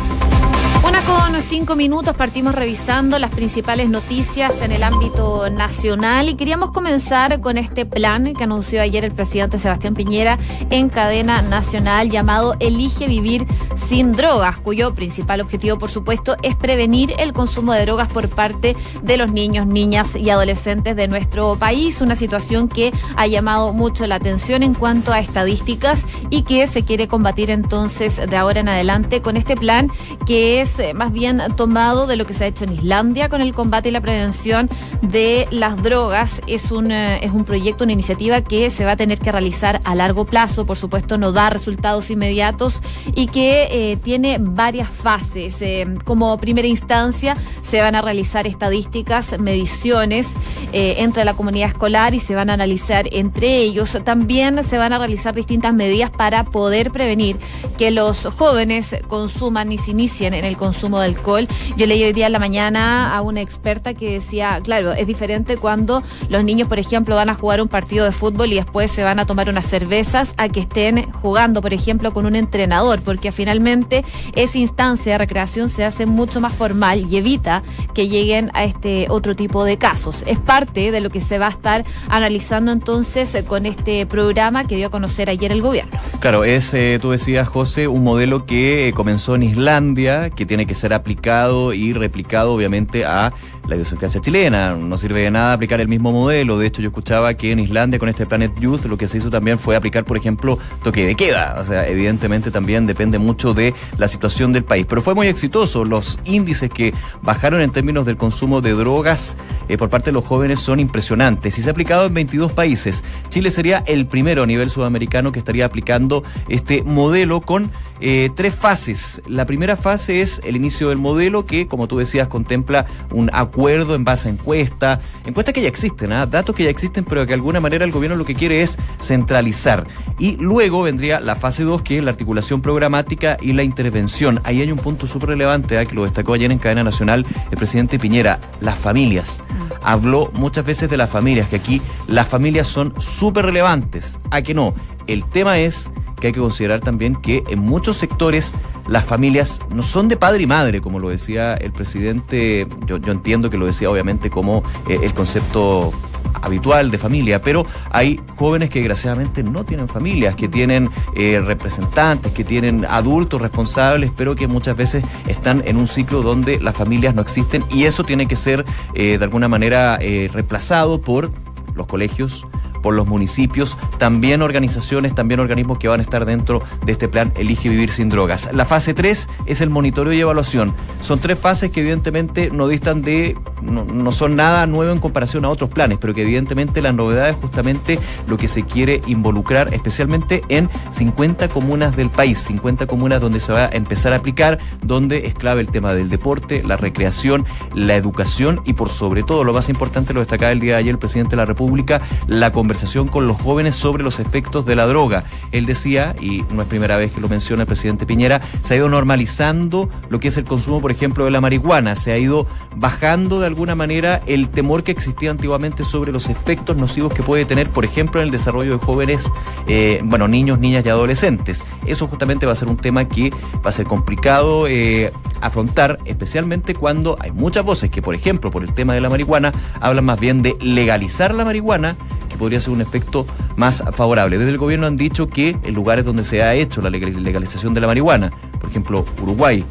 Con 1.12 1.42
cinco 1.42 1.76
minutos 1.76 2.16
partimos 2.16 2.54
revisando 2.54 3.18
las 3.18 3.30
principales 3.30 3.90
noticias 3.90 4.62
en 4.62 4.72
el 4.72 4.82
ámbito 4.82 5.50
nacional 5.50 6.30
y 6.30 6.36
queríamos 6.36 6.70
comenzar 6.70 7.42
con 7.42 7.58
este 7.58 7.84
plan 7.84 8.32
que 8.32 8.44
anunció 8.44 8.80
ayer 8.80 9.04
el 9.04 9.12
presidente 9.12 9.58
Sebastián 9.58 9.92
Piñera 9.92 10.38
en 10.70 10.88
cadena 10.88 11.42
nacional 11.42 12.10
llamado 12.10 12.56
Elige 12.60 13.08
Vivir 13.08 13.46
sin 13.76 14.12
Drogas, 14.12 14.58
cuyo 14.58 14.94
principal 14.94 15.42
objetivo, 15.42 15.76
por 15.76 15.90
supuesto, 15.90 16.36
es 16.42 16.56
prevenir 16.56 17.12
el 17.18 17.34
consumo 17.34 17.74
de 17.74 17.82
drogas 17.82 18.08
por 18.08 18.30
parte 18.30 18.74
de 19.02 19.16
los 19.18 19.30
niños, 19.32 19.66
niñas 19.66 20.16
y 20.16 20.30
adolescentes 20.30 20.96
de 20.96 21.08
nuestro 21.08 21.56
país, 21.56 22.00
una 22.00 22.14
situación 22.14 22.68
que 22.68 22.90
ha 23.16 23.26
llamado 23.26 23.74
mucho 23.74 24.06
la 24.06 24.14
atención 24.14 24.62
en 24.62 24.72
cuanto 24.72 25.12
a 25.12 25.20
estadísticas 25.20 26.06
y 26.30 26.42
que 26.42 26.66
se 26.66 26.84
quiere 26.84 27.06
combatir 27.06 27.50
entonces 27.50 28.16
de 28.16 28.36
ahora 28.36 28.60
en 28.60 28.70
adelante 28.70 29.20
con 29.20 29.36
este 29.36 29.56
plan 29.56 29.90
que 30.24 30.62
es 30.62 30.78
eh, 30.78 30.94
más 31.02 31.12
bien 31.12 31.42
tomado 31.56 32.06
de 32.06 32.14
lo 32.14 32.26
que 32.26 32.32
se 32.32 32.44
ha 32.44 32.46
hecho 32.46 32.62
en 32.62 32.74
Islandia 32.74 33.28
con 33.28 33.40
el 33.40 33.54
combate 33.54 33.88
y 33.88 33.92
la 33.92 34.00
prevención 34.00 34.70
de 35.00 35.48
las 35.50 35.82
drogas. 35.82 36.40
Es 36.46 36.70
un, 36.70 36.92
eh, 36.92 37.18
es 37.24 37.32
un 37.32 37.44
proyecto, 37.44 37.82
una 37.82 37.92
iniciativa 37.92 38.40
que 38.40 38.70
se 38.70 38.84
va 38.84 38.92
a 38.92 38.96
tener 38.96 39.18
que 39.18 39.32
realizar 39.32 39.80
a 39.82 39.96
largo 39.96 40.26
plazo, 40.26 40.64
por 40.64 40.76
supuesto 40.76 41.18
no 41.18 41.32
da 41.32 41.50
resultados 41.50 42.08
inmediatos 42.08 42.76
y 43.16 43.26
que 43.26 43.66
eh, 43.72 43.96
tiene 43.96 44.38
varias 44.40 44.90
fases. 44.90 45.64
como 46.04 46.38
primera 46.38 46.68
instancia 46.68 47.36
se 47.62 47.80
van 47.80 47.96
a 47.96 48.00
realizar 48.00 48.46
estadísticas, 48.46 49.40
mediciones 49.40 50.28
entre 50.72 51.24
la 51.24 51.34
comunidad 51.34 51.68
escolar 51.68 52.14
y 52.14 52.18
se 52.18 52.34
van 52.34 52.48
a 52.48 52.54
analizar 52.54 53.08
entre 53.10 53.56
ellos. 53.58 53.98
También 54.04 54.62
se 54.62 54.78
van 54.78 54.92
a 54.92 54.98
realizar 54.98 55.34
distintas 55.34 55.74
medidas 55.74 56.10
para 56.10 56.44
poder 56.44 56.92
prevenir 56.92 57.38
que 57.76 57.90
los 57.90 58.24
jóvenes 58.24 58.96
consuman 59.08 59.72
y 59.72 59.78
se 59.78 59.90
inicien 59.90 60.32
en 60.32 60.44
el 60.44 60.56
consumo 60.56 60.91
de 61.00 61.06
alcohol. 61.06 61.48
Yo 61.76 61.86
leí 61.86 62.02
hoy 62.04 62.12
día 62.12 62.26
en 62.26 62.32
la 62.32 62.38
mañana 62.38 63.14
a 63.14 63.22
una 63.22 63.40
experta 63.40 63.94
que 63.94 64.12
decía, 64.12 64.60
claro, 64.62 64.92
es 64.92 65.06
diferente 65.06 65.56
cuando 65.56 66.02
los 66.28 66.44
niños, 66.44 66.68
por 66.68 66.78
ejemplo, 66.78 67.16
van 67.16 67.30
a 67.30 67.34
jugar 67.34 67.60
un 67.60 67.68
partido 67.68 68.04
de 68.04 68.12
fútbol 68.12 68.52
y 68.52 68.56
después 68.56 68.90
se 68.90 69.04
van 69.04 69.18
a 69.18 69.26
tomar 69.26 69.48
unas 69.48 69.66
cervezas 69.66 70.34
a 70.36 70.48
que 70.48 70.60
estén 70.60 71.10
jugando, 71.12 71.62
por 71.62 71.72
ejemplo, 71.72 72.12
con 72.12 72.26
un 72.26 72.36
entrenador, 72.36 73.02
porque 73.02 73.32
finalmente 73.32 74.04
esa 74.34 74.58
instancia 74.58 75.12
de 75.12 75.18
recreación 75.18 75.68
se 75.68 75.84
hace 75.84 76.06
mucho 76.06 76.40
más 76.40 76.52
formal 76.52 77.06
y 77.10 77.16
evita 77.16 77.62
que 77.94 78.08
lleguen 78.08 78.50
a 78.54 78.64
este 78.64 79.06
otro 79.08 79.36
tipo 79.36 79.64
de 79.64 79.78
casos. 79.78 80.24
Es 80.26 80.38
parte 80.38 80.90
de 80.90 81.00
lo 81.00 81.10
que 81.10 81.20
se 81.20 81.38
va 81.38 81.46
a 81.48 81.50
estar 81.50 81.84
analizando 82.08 82.72
entonces 82.72 83.36
con 83.46 83.66
este 83.66 84.04
programa 84.06 84.66
que 84.66 84.76
dio 84.76 84.88
a 84.88 84.90
conocer 84.90 85.30
ayer 85.30 85.52
el 85.52 85.62
gobierno. 85.62 85.98
Claro, 86.22 86.44
es, 86.44 86.72
eh, 86.72 87.00
tú 87.02 87.10
decías, 87.10 87.48
José, 87.48 87.88
un 87.88 88.04
modelo 88.04 88.46
que 88.46 88.86
eh, 88.86 88.92
comenzó 88.92 89.34
en 89.34 89.42
Islandia, 89.42 90.30
que 90.30 90.46
tiene 90.46 90.66
que 90.66 90.74
ser 90.76 90.94
aplicado 90.94 91.74
y 91.74 91.92
replicado 91.94 92.54
obviamente 92.54 93.04
a 93.04 93.32
la 93.66 93.76
idiosincrasia 93.76 94.20
chilena. 94.20 94.74
No 94.74 94.98
sirve 94.98 95.22
de 95.22 95.30
nada 95.30 95.54
aplicar 95.54 95.80
el 95.80 95.88
mismo 95.88 96.12
modelo. 96.12 96.58
De 96.58 96.66
hecho, 96.66 96.82
yo 96.82 96.88
escuchaba 96.88 97.34
que 97.34 97.52
en 97.52 97.58
Islandia 97.58 97.98
con 97.98 98.08
este 98.08 98.26
Planet 98.26 98.52
Youth 98.58 98.84
lo 98.86 98.98
que 98.98 99.08
se 99.08 99.18
hizo 99.18 99.30
también 99.30 99.58
fue 99.58 99.76
aplicar, 99.76 100.04
por 100.04 100.16
ejemplo, 100.16 100.58
toque 100.82 101.06
de 101.06 101.14
queda. 101.14 101.56
O 101.60 101.64
sea, 101.64 101.86
evidentemente 101.86 102.50
también 102.50 102.86
depende 102.86 103.18
mucho 103.18 103.54
de 103.54 103.74
la 103.98 104.08
situación 104.08 104.52
del 104.52 104.64
país. 104.64 104.86
Pero 104.88 105.02
fue 105.02 105.14
muy 105.14 105.28
exitoso. 105.28 105.84
Los 105.84 106.18
índices 106.24 106.70
que 106.70 106.92
bajaron 107.22 107.60
en 107.60 107.70
términos 107.70 108.06
del 108.06 108.16
consumo 108.16 108.60
de 108.60 108.72
drogas 108.72 109.36
eh, 109.68 109.76
por 109.76 109.90
parte 109.90 110.10
de 110.10 110.14
los 110.14 110.24
jóvenes 110.24 110.60
son 110.60 110.80
impresionantes. 110.80 111.58
Y 111.58 111.62
se 111.62 111.70
ha 111.70 111.72
aplicado 111.72 112.06
en 112.06 112.14
22 112.14 112.52
países. 112.52 113.04
Chile 113.28 113.50
sería 113.50 113.82
el 113.86 114.06
primero 114.06 114.42
a 114.42 114.46
nivel 114.46 114.70
sudamericano 114.70 115.32
que 115.32 115.38
estaría 115.38 115.64
aplicando 115.64 116.24
este 116.48 116.82
modelo 116.82 117.40
con 117.40 117.70
eh, 118.00 118.30
tres 118.34 118.54
fases. 118.54 119.22
La 119.26 119.46
primera 119.46 119.76
fase 119.76 120.22
es 120.22 120.40
el 120.44 120.56
inicio 120.56 120.88
del 120.88 120.98
modelo 120.98 121.46
que, 121.46 121.68
como 121.68 121.86
tú 121.86 121.98
decías, 121.98 122.26
contempla 122.28 122.86
un 123.12 123.30
acuerdo 123.32 123.51
en 123.56 124.04
base 124.04 124.28
a 124.28 124.32
encuesta, 124.32 125.00
encuestas 125.24 125.54
que 125.54 125.62
ya 125.62 125.68
existen, 125.68 126.12
¿ah? 126.12 126.26
datos 126.26 126.54
que 126.54 126.64
ya 126.64 126.70
existen, 126.70 127.04
pero 127.04 127.22
que 127.22 127.28
de 127.28 127.34
alguna 127.34 127.60
manera 127.60 127.84
el 127.84 127.92
gobierno 127.92 128.16
lo 128.16 128.24
que 128.24 128.34
quiere 128.34 128.62
es 128.62 128.78
centralizar. 129.00 129.86
Y 130.18 130.36
luego 130.36 130.82
vendría 130.82 131.20
la 131.20 131.36
fase 131.36 131.64
2, 131.64 131.82
que 131.82 131.98
es 131.98 132.04
la 132.04 132.10
articulación 132.10 132.60
programática 132.62 133.36
y 133.40 133.52
la 133.52 133.62
intervención. 133.62 134.40
Ahí 134.44 134.60
hay 134.60 134.72
un 134.72 134.78
punto 134.78 135.06
súper 135.06 135.30
relevante, 135.30 135.78
¿ah? 135.78 135.84
que 135.84 135.94
lo 135.94 136.04
destacó 136.04 136.34
ayer 136.34 136.50
en 136.50 136.58
cadena 136.58 136.84
nacional 136.84 137.26
el 137.50 137.56
presidente 137.56 137.98
Piñera, 137.98 138.40
las 138.60 138.78
familias. 138.78 139.40
Mm. 139.48 139.72
Habló 139.82 140.30
muchas 140.34 140.64
veces 140.64 140.88
de 140.88 140.96
las 140.96 141.10
familias, 141.10 141.48
que 141.48 141.56
aquí 141.56 141.82
las 142.06 142.28
familias 142.28 142.68
son 142.68 142.94
súper 142.98 143.46
relevantes. 143.46 144.18
¿A 144.30 144.42
que 144.42 144.54
no? 144.54 144.74
El 145.06 145.24
tema 145.24 145.58
es 145.58 145.90
que 146.22 146.28
hay 146.28 146.32
que 146.32 146.40
considerar 146.40 146.78
también 146.78 147.16
que 147.16 147.42
en 147.50 147.58
muchos 147.58 147.96
sectores 147.96 148.54
las 148.86 149.04
familias 149.04 149.60
no 149.74 149.82
son 149.82 150.06
de 150.06 150.16
padre 150.16 150.44
y 150.44 150.46
madre, 150.46 150.80
como 150.80 151.00
lo 151.00 151.08
decía 151.08 151.54
el 151.54 151.72
presidente, 151.72 152.68
yo, 152.86 152.96
entiendo 152.96 153.50
que 153.50 153.58
lo 153.58 153.66
decía 153.66 153.90
obviamente 153.90 154.30
como 154.30 154.62
eh, 154.88 155.00
el 155.02 155.14
concepto 155.14 155.92
habitual 156.40 156.92
de 156.92 156.98
familia, 156.98 157.42
pero 157.42 157.66
hay 157.90 158.20
jóvenes 158.36 158.70
que 158.70 158.78
desgraciadamente 158.78 159.42
no 159.42 159.64
tienen 159.64 159.88
familias, 159.88 160.36
que 160.36 160.46
tienen 160.46 160.90
eh, 161.16 161.42
representantes, 161.44 162.30
que 162.30 162.44
tienen 162.44 162.86
adultos 162.88 163.42
responsables, 163.42 164.12
pero 164.16 164.36
que 164.36 164.46
muchas 164.46 164.76
veces 164.76 165.04
están 165.26 165.64
en 165.66 165.76
un 165.76 165.88
ciclo 165.88 166.22
donde 166.22 166.60
las 166.60 166.76
familias 166.76 167.16
no 167.16 167.22
existen 167.22 167.64
y 167.68 167.84
eso 167.84 168.04
tiene 168.04 168.28
que 168.28 168.36
ser 168.36 168.64
eh, 168.94 169.18
de 169.18 169.24
alguna 169.24 169.48
manera 169.48 169.98
reemplazado 169.98 171.00
por 171.00 171.32
los 171.74 171.88
colegios, 171.88 172.46
por 172.82 172.94
los 172.94 173.06
municipios, 173.06 173.78
también 173.98 174.42
organizaciones, 174.42 175.14
también 175.14 175.40
organismos 175.40 175.78
que 175.78 175.88
van 175.88 176.00
a 176.00 176.02
estar 176.02 176.24
dentro 176.24 176.62
de 176.84 176.92
este 176.92 177.08
plan 177.08 177.32
Elige 177.36 177.68
Vivir 177.68 177.90
sin 177.90 178.08
Drogas. 178.08 178.50
La 178.52 178.66
fase 178.66 178.92
3 178.92 179.28
es 179.46 179.60
el 179.60 179.70
monitoreo 179.70 180.12
y 180.12 180.20
evaluación. 180.20 180.74
Son 181.00 181.18
tres 181.18 181.38
fases 181.38 181.70
que 181.70 181.80
evidentemente 181.80 182.50
no 182.50 182.68
distan 182.68 183.02
de, 183.02 183.36
no, 183.62 184.12
son 184.12 184.36
nada 184.36 184.66
nuevo 184.66 184.92
en 184.92 184.98
comparación 184.98 185.44
a 185.44 185.48
otros 185.48 185.70
planes, 185.70 185.98
pero 185.98 186.14
que 186.14 186.22
evidentemente 186.22 186.82
la 186.82 186.92
novedad 186.92 187.28
es 187.28 187.36
justamente 187.36 187.98
lo 188.26 188.36
que 188.36 188.48
se 188.48 188.64
quiere 188.64 189.02
involucrar, 189.06 189.72
especialmente 189.72 190.42
en 190.48 190.68
50 190.90 191.48
comunas 191.48 191.96
del 191.96 192.10
país, 192.10 192.38
50 192.38 192.86
comunas 192.86 193.20
donde 193.20 193.40
se 193.40 193.52
va 193.52 193.66
a 193.66 193.70
empezar 193.70 194.12
a 194.12 194.16
aplicar, 194.16 194.58
donde 194.82 195.26
es 195.26 195.34
clave 195.34 195.60
el 195.60 195.68
tema 195.68 195.94
del 195.94 196.08
deporte, 196.08 196.62
la 196.64 196.76
recreación, 196.76 197.44
la 197.74 197.96
educación 197.96 198.60
y 198.64 198.74
por 198.74 198.90
sobre 198.90 199.22
todo, 199.22 199.44
lo 199.44 199.52
más 199.52 199.68
importante, 199.68 200.12
lo 200.12 200.20
destacaba 200.20 200.52
el 200.52 200.60
día 200.60 200.74
de 200.74 200.80
ayer 200.80 200.92
el 200.92 200.98
presidente 200.98 201.30
de 201.30 201.36
la 201.36 201.46
República, 201.46 202.02
la 202.26 202.52
conversación 202.52 203.08
con 203.08 203.26
los 203.26 203.40
jóvenes 203.40 203.74
sobre 203.74 204.02
los 204.02 204.18
efectos 204.18 204.66
de 204.66 204.76
la 204.76 204.86
droga. 204.86 205.24
Él 205.52 205.66
decía, 205.66 206.14
y 206.20 206.44
no 206.52 206.62
es 206.62 206.68
primera 206.68 206.96
vez 206.96 207.12
que 207.12 207.20
lo 207.20 207.28
menciona 207.28 207.62
el 207.62 207.66
presidente 207.66 208.06
Piñera, 208.06 208.40
se 208.60 208.74
ha 208.74 208.76
ido 208.76 208.88
normalizando 208.88 209.88
lo 210.08 210.20
que 210.20 210.28
es 210.28 210.36
el 210.36 210.44
consumo, 210.44 210.80
por 210.80 210.90
ejemplo, 210.90 211.24
de 211.24 211.30
la 211.30 211.40
marihuana, 211.40 211.96
se 211.96 212.12
ha 212.12 212.18
ido 212.18 212.46
bajando 212.76 213.40
de 213.40 213.46
alguna 213.52 213.74
manera 213.74 214.22
el 214.26 214.48
temor 214.48 214.82
que 214.82 214.92
existía 214.92 215.30
antiguamente 215.30 215.84
sobre 215.84 216.10
los 216.10 216.30
efectos 216.30 216.76
nocivos 216.76 217.12
que 217.12 217.22
puede 217.22 217.44
tener, 217.44 217.70
por 217.70 217.84
ejemplo, 217.84 218.20
en 218.20 218.26
el 218.26 218.30
desarrollo 218.30 218.78
de 218.78 218.84
jóvenes, 218.84 219.30
eh, 219.68 220.00
bueno, 220.02 220.26
niños, 220.26 220.58
niñas 220.58 220.84
y 220.86 220.88
adolescentes. 220.88 221.64
Eso 221.86 222.08
justamente 222.08 222.46
va 222.46 222.52
a 222.52 222.56
ser 222.56 222.68
un 222.68 222.78
tema 222.78 223.06
que 223.06 223.30
va 223.64 223.68
a 223.68 223.72
ser 223.72 223.86
complicado 223.86 224.66
eh, 224.66 225.12
afrontar, 225.42 225.98
especialmente 226.06 226.74
cuando 226.74 227.16
hay 227.20 227.30
muchas 227.30 227.64
voces 227.64 227.90
que, 227.90 228.00
por 228.00 228.14
ejemplo, 228.14 228.50
por 228.50 228.62
el 228.64 228.72
tema 228.72 228.94
de 228.94 229.02
la 229.02 229.10
marihuana, 229.10 229.52
hablan 229.80 230.06
más 230.06 230.18
bien 230.18 230.42
de 230.42 230.56
legalizar 230.60 231.34
la 231.34 231.44
marihuana 231.44 231.96
que 232.30 232.38
podría 232.38 232.58
ser 232.58 232.72
un 232.72 232.80
efecto 232.80 233.26
más 233.56 233.84
favorable. 233.92 234.38
Desde 234.38 234.50
el 234.50 234.58
gobierno 234.58 234.86
han 234.86 234.96
dicho 234.96 235.28
que 235.28 235.56
en 235.62 235.74
lugares 235.74 236.06
donde 236.06 236.24
se 236.24 236.42
ha 236.42 236.54
hecho 236.54 236.80
la 236.80 236.88
legalización 236.88 237.74
de 237.74 237.82
la 237.82 237.86
marihuana, 237.86 238.32
por 238.58 238.70
ejemplo 238.70 239.04
Uruguay, 239.22 239.64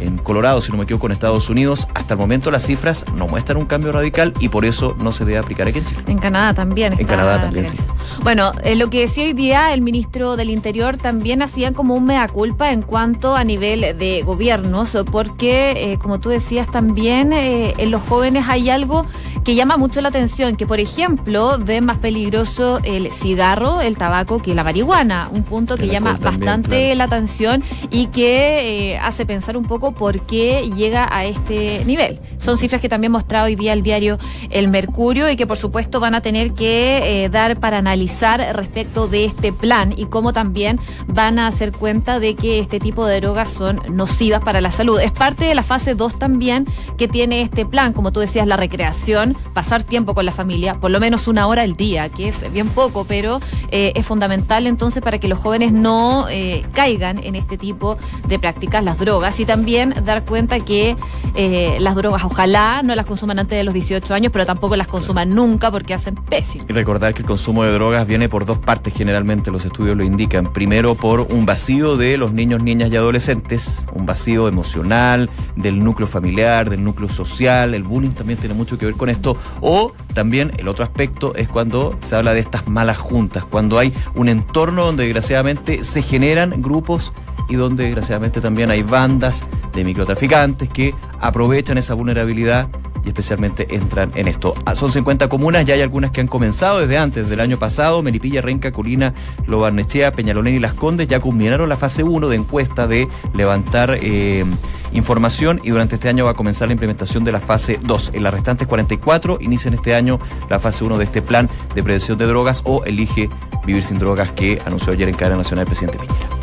en 0.00 0.18
Colorado, 0.18 0.60
si 0.60 0.70
no 0.72 0.78
me 0.78 0.84
equivoco, 0.84 1.02
con 1.02 1.12
Estados 1.12 1.48
Unidos, 1.50 1.88
hasta 1.94 2.14
el 2.14 2.20
momento 2.20 2.50
las 2.50 2.64
cifras 2.64 3.04
no 3.14 3.26
muestran 3.26 3.58
un 3.58 3.66
cambio 3.66 3.92
radical 3.92 4.32
y 4.40 4.48
por 4.48 4.64
eso 4.64 4.96
no 4.98 5.12
se 5.12 5.24
debe 5.24 5.38
aplicar 5.38 5.68
aquí 5.68 5.78
en 5.78 5.84
Chile. 5.84 6.02
En 6.06 6.18
Canadá 6.18 6.54
también. 6.54 6.94
en 6.98 7.06
Canadá 7.06 7.40
también, 7.40 7.66
sí. 7.66 7.76
Bueno, 8.22 8.52
eh, 8.62 8.74
lo 8.74 8.90
que 8.90 9.00
decía 9.00 9.24
hoy 9.24 9.32
día 9.32 9.74
el 9.74 9.80
ministro 9.80 10.36
del 10.36 10.50
Interior 10.50 10.96
también 10.96 11.42
hacía 11.42 11.72
como 11.72 11.94
un 11.94 12.04
mea 12.04 12.28
culpa 12.28 12.72
en 12.72 12.82
cuanto 12.82 13.36
a 13.36 13.44
nivel 13.44 13.98
de 13.98 14.22
gobiernos, 14.22 14.96
porque, 15.10 15.92
eh, 15.92 15.98
como 15.98 16.20
tú 16.20 16.30
decías, 16.30 16.70
también 16.70 17.32
eh, 17.32 17.74
en 17.78 17.90
los 17.90 18.02
jóvenes 18.02 18.46
hay 18.48 18.70
algo 18.70 19.06
que 19.44 19.54
llama 19.54 19.76
mucho 19.76 20.00
la 20.00 20.08
atención, 20.08 20.56
que 20.56 20.66
por 20.66 20.80
ejemplo 20.80 21.58
ven 21.58 21.84
más 21.84 21.98
peligroso 21.98 22.80
el 22.82 23.12
cigarro, 23.12 23.82
el 23.82 23.96
tabaco 23.96 24.40
que 24.40 24.54
la 24.54 24.64
marihuana, 24.64 25.28
un 25.30 25.42
punto 25.42 25.76
que 25.76 25.86
llama 25.86 26.16
bastante 26.18 26.94
la 26.94 27.04
atención 27.04 27.62
y 27.90 28.06
que 28.06 28.98
hace 29.02 29.26
pensar 29.26 29.56
un 29.58 29.64
poco 29.64 29.92
por 29.94 30.20
qué 30.20 30.70
llega 30.76 31.08
a 31.10 31.24
este 31.24 31.84
nivel. 31.84 32.20
Son 32.38 32.58
cifras 32.58 32.80
que 32.80 32.88
también 32.88 33.12
mostrado 33.12 33.46
hoy 33.46 33.56
día 33.56 33.72
el 33.72 33.82
diario 33.82 34.18
El 34.50 34.68
Mercurio 34.68 35.30
y 35.30 35.36
que 35.36 35.46
por 35.46 35.56
supuesto 35.56 36.00
van 36.00 36.14
a 36.14 36.20
tener 36.20 36.52
que 36.52 37.24
eh, 37.24 37.28
dar 37.28 37.58
para 37.58 37.78
analizar 37.78 38.40
respecto 38.54 39.08
de 39.08 39.24
este 39.24 39.52
plan 39.52 39.94
y 39.96 40.06
cómo 40.06 40.32
también 40.32 40.78
van 41.06 41.38
a 41.38 41.46
hacer 41.46 41.72
cuenta 41.72 42.20
de 42.20 42.34
que 42.34 42.58
este 42.58 42.80
tipo 42.80 43.06
de 43.06 43.20
drogas 43.20 43.50
son 43.50 43.80
nocivas 43.90 44.42
para 44.42 44.60
la 44.60 44.70
salud. 44.70 45.00
Es 45.00 45.12
parte 45.12 45.44
de 45.44 45.54
la 45.54 45.62
fase 45.62 45.94
2 45.94 46.18
también 46.18 46.66
que 46.98 47.08
tiene 47.08 47.42
este 47.42 47.64
plan, 47.66 47.92
como 47.92 48.12
tú 48.12 48.20
decías, 48.20 48.46
la 48.46 48.56
recreación, 48.56 49.36
pasar 49.52 49.82
tiempo 49.82 50.14
con 50.14 50.26
la 50.26 50.32
familia, 50.32 50.74
por 50.74 50.90
lo 50.90 51.00
menos 51.00 51.28
una 51.28 51.46
hora 51.46 51.62
al 51.62 51.76
día, 51.76 52.08
que 52.08 52.28
es 52.28 52.52
bien 52.52 52.68
poco, 52.68 53.04
pero 53.04 53.40
eh, 53.70 53.92
es 53.94 54.06
fundamental 54.06 54.66
entonces 54.66 55.02
para 55.02 55.18
que 55.18 55.28
los 55.28 55.38
jóvenes 55.38 55.72
no 55.72 56.26
eh, 56.28 56.64
caigan 56.72 57.22
en 57.22 57.34
este 57.34 57.58
tipo 57.58 57.96
de 58.28 58.38
prácticas, 58.38 58.84
las 58.84 58.98
drogas, 58.98 59.38
y 59.40 59.44
también 59.44 59.73
dar 60.04 60.24
cuenta 60.24 60.60
que 60.60 60.96
eh, 61.34 61.76
las 61.80 61.96
drogas 61.96 62.22
ojalá 62.24 62.82
no 62.82 62.94
las 62.94 63.06
consuman 63.06 63.38
antes 63.38 63.58
de 63.58 63.64
los 63.64 63.74
18 63.74 64.14
años, 64.14 64.32
pero 64.32 64.46
tampoco 64.46 64.76
las 64.76 64.86
consuman 64.86 65.30
nunca 65.30 65.70
porque 65.70 65.94
hacen 65.94 66.14
pésimo. 66.14 66.64
Y 66.68 66.72
recordar 66.72 67.14
que 67.14 67.22
el 67.22 67.26
consumo 67.26 67.64
de 67.64 67.72
drogas 67.72 68.06
viene 68.06 68.28
por 68.28 68.46
dos 68.46 68.58
partes 68.58 68.94
generalmente, 68.94 69.50
los 69.50 69.64
estudios 69.64 69.96
lo 69.96 70.04
indican. 70.04 70.52
Primero 70.52 70.94
por 70.94 71.20
un 71.20 71.46
vacío 71.46 71.96
de 71.96 72.16
los 72.16 72.32
niños, 72.32 72.62
niñas 72.62 72.90
y 72.90 72.96
adolescentes, 72.96 73.86
un 73.92 74.06
vacío 74.06 74.48
emocional, 74.48 75.28
del 75.56 75.82
núcleo 75.82 76.06
familiar, 76.06 76.70
del 76.70 76.84
núcleo 76.84 77.08
social, 77.08 77.74
el 77.74 77.82
bullying 77.82 78.10
también 78.10 78.38
tiene 78.38 78.54
mucho 78.54 78.78
que 78.78 78.86
ver 78.86 78.94
con 78.94 79.08
esto, 79.08 79.36
o 79.60 79.92
también 80.14 80.52
el 80.58 80.68
otro 80.68 80.84
aspecto 80.84 81.34
es 81.34 81.48
cuando 81.48 81.98
se 82.02 82.14
habla 82.16 82.32
de 82.32 82.40
estas 82.40 82.68
malas 82.68 82.98
juntas, 82.98 83.44
cuando 83.44 83.78
hay 83.78 83.92
un 84.14 84.28
entorno 84.28 84.84
donde 84.84 85.04
desgraciadamente 85.04 85.84
se 85.84 86.02
generan 86.02 86.62
grupos 86.62 87.12
y 87.48 87.56
donde 87.56 87.84
desgraciadamente 87.84 88.40
también 88.40 88.70
hay 88.70 88.82
bandas 88.82 89.44
de 89.72 89.84
microtraficantes 89.84 90.68
que 90.68 90.94
aprovechan 91.20 91.78
esa 91.78 91.94
vulnerabilidad 91.94 92.68
y 93.04 93.08
especialmente 93.08 93.74
entran 93.74 94.12
en 94.14 94.28
esto. 94.28 94.54
Ah, 94.64 94.74
son 94.74 94.90
50 94.90 95.28
comunas, 95.28 95.64
ya 95.64 95.74
hay 95.74 95.82
algunas 95.82 96.10
que 96.10 96.20
han 96.20 96.26
comenzado 96.26 96.80
desde 96.80 96.96
antes 96.98 97.28
del 97.28 97.40
año 97.40 97.58
pasado. 97.58 98.02
Melipilla, 98.02 98.40
Renca, 98.40 98.72
Colina, 98.72 99.14
Lobarnechea, 99.46 100.12
Peñalolén 100.12 100.54
y 100.54 100.58
Las 100.58 100.74
Condes 100.74 101.06
ya 101.06 101.20
culminaron 101.20 101.68
la 101.68 101.76
fase 101.76 102.02
1 102.02 102.28
de 102.28 102.36
encuesta 102.36 102.86
de 102.86 103.08
levantar 103.34 103.98
eh, 104.00 104.44
información 104.92 105.60
y 105.62 105.70
durante 105.70 105.96
este 105.96 106.08
año 106.08 106.24
va 106.24 106.30
a 106.30 106.34
comenzar 106.34 106.68
la 106.68 106.72
implementación 106.72 107.24
de 107.24 107.32
la 107.32 107.40
fase 107.40 107.78
2. 107.82 108.12
En 108.14 108.22
las 108.22 108.32
restantes 108.32 108.66
44 108.66 109.38
inician 109.40 109.74
este 109.74 109.94
año 109.94 110.18
la 110.48 110.58
fase 110.58 110.84
1 110.84 110.98
de 110.98 111.04
este 111.04 111.20
plan 111.20 111.50
de 111.74 111.82
prevención 111.82 112.16
de 112.16 112.26
drogas 112.26 112.62
o 112.64 112.84
Elige 112.84 113.28
Vivir 113.66 113.82
sin 113.82 113.98
Drogas 113.98 114.32
que 114.32 114.60
anunció 114.64 114.92
ayer 114.92 115.08
en 115.08 115.14
cadena 115.14 115.38
nacional 115.38 115.62
el 115.62 115.66
presidente 115.66 115.98
Piñera. 115.98 116.33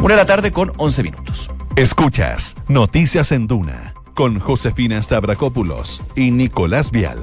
Una 0.00 0.14
de 0.14 0.20
la 0.20 0.26
tarde 0.26 0.52
con 0.52 0.72
11 0.76 1.02
minutos. 1.02 1.50
Escuchas 1.74 2.54
Noticias 2.68 3.32
en 3.32 3.48
Duna 3.48 3.94
con 4.14 4.38
Josefina 4.38 5.02
Stavrakopoulos 5.02 6.02
y 6.14 6.30
Nicolás 6.30 6.90
Vial. 6.90 7.18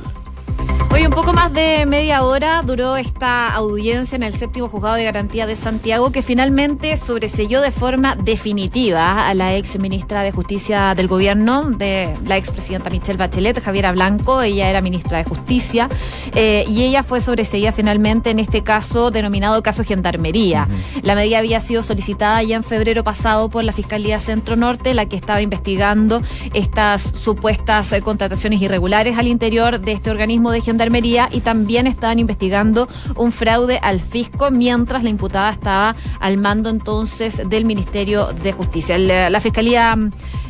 Hoy 0.96 1.06
un 1.06 1.12
poco 1.12 1.34
más 1.34 1.52
de 1.52 1.86
media 1.86 2.24
hora 2.24 2.62
duró 2.62 2.96
esta 2.96 3.54
audiencia 3.54 4.16
en 4.16 4.24
el 4.24 4.34
séptimo 4.34 4.70
juzgado 4.70 4.96
de 4.96 5.04
garantía 5.04 5.46
de 5.46 5.58
Santiago 5.58 6.10
que 6.10 6.22
finalmente 6.22 6.96
sobreselló 6.96 7.60
de 7.60 7.72
forma 7.72 8.16
definitiva 8.16 9.28
a 9.28 9.34
la 9.34 9.56
ex 9.56 9.78
ministra 9.78 10.24
de 10.24 10.32
Justicia 10.32 10.96
del 10.96 11.10
gobierno 11.10 11.70
de 11.70 12.14
la 12.26 12.38
expresidenta 12.38 12.90
Michelle 12.90 13.18
Bachelet, 13.18 13.62
Javiera 13.62 13.92
Blanco. 13.92 14.42
Ella 14.42 14.70
era 14.70 14.80
ministra 14.80 15.18
de 15.18 15.26
Justicia 15.26 15.90
eh, 16.34 16.64
y 16.68 16.84
ella 16.84 17.04
fue 17.04 17.20
sobreseída 17.20 17.74
finalmente 17.74 18.30
en 18.30 18.40
este 18.40 18.64
caso 18.64 19.12
denominado 19.12 19.62
caso 19.64 19.84
Gendarmería. 19.84 20.70
La 21.02 21.14
medida 21.16 21.40
había 21.40 21.60
sido 21.60 21.84
solicitada 21.84 22.42
ya 22.42 22.56
en 22.56 22.64
febrero 22.64 23.04
pasado 23.04 23.50
por 23.50 23.66
la 23.66 23.74
Fiscalía 23.74 24.18
Centro 24.20 24.56
Norte, 24.56 24.94
la 24.94 25.08
que 25.08 25.18
estaba 25.18 25.42
investigando 25.42 26.22
estas 26.54 27.14
supuestas 27.22 27.92
eh, 27.92 28.02
contrataciones 28.02 28.62
irregulares 28.62 29.18
al 29.18 29.28
interior 29.28 29.82
de 29.82 29.92
este 29.92 30.10
organismo 30.10 30.52
de 30.52 30.55
Gendarmería 30.62 31.30
y 31.32 31.42
también 31.42 31.88
estaban 31.88 32.20
investigando 32.20 32.88
un 33.16 33.32
fraude 33.32 33.80
al 33.82 34.00
fisco 34.00 34.52
mientras 34.52 35.04
la 35.04 35.10
imputada 35.10 35.52
estaba 35.52 35.96
al 36.20 36.38
mando 36.38 36.70
entonces 36.70 37.42
del 37.50 37.66
Ministerio 37.66 38.28
de 38.28 38.52
Justicia. 38.52 38.98
La, 38.98 39.40
Fiscalía 39.40 39.98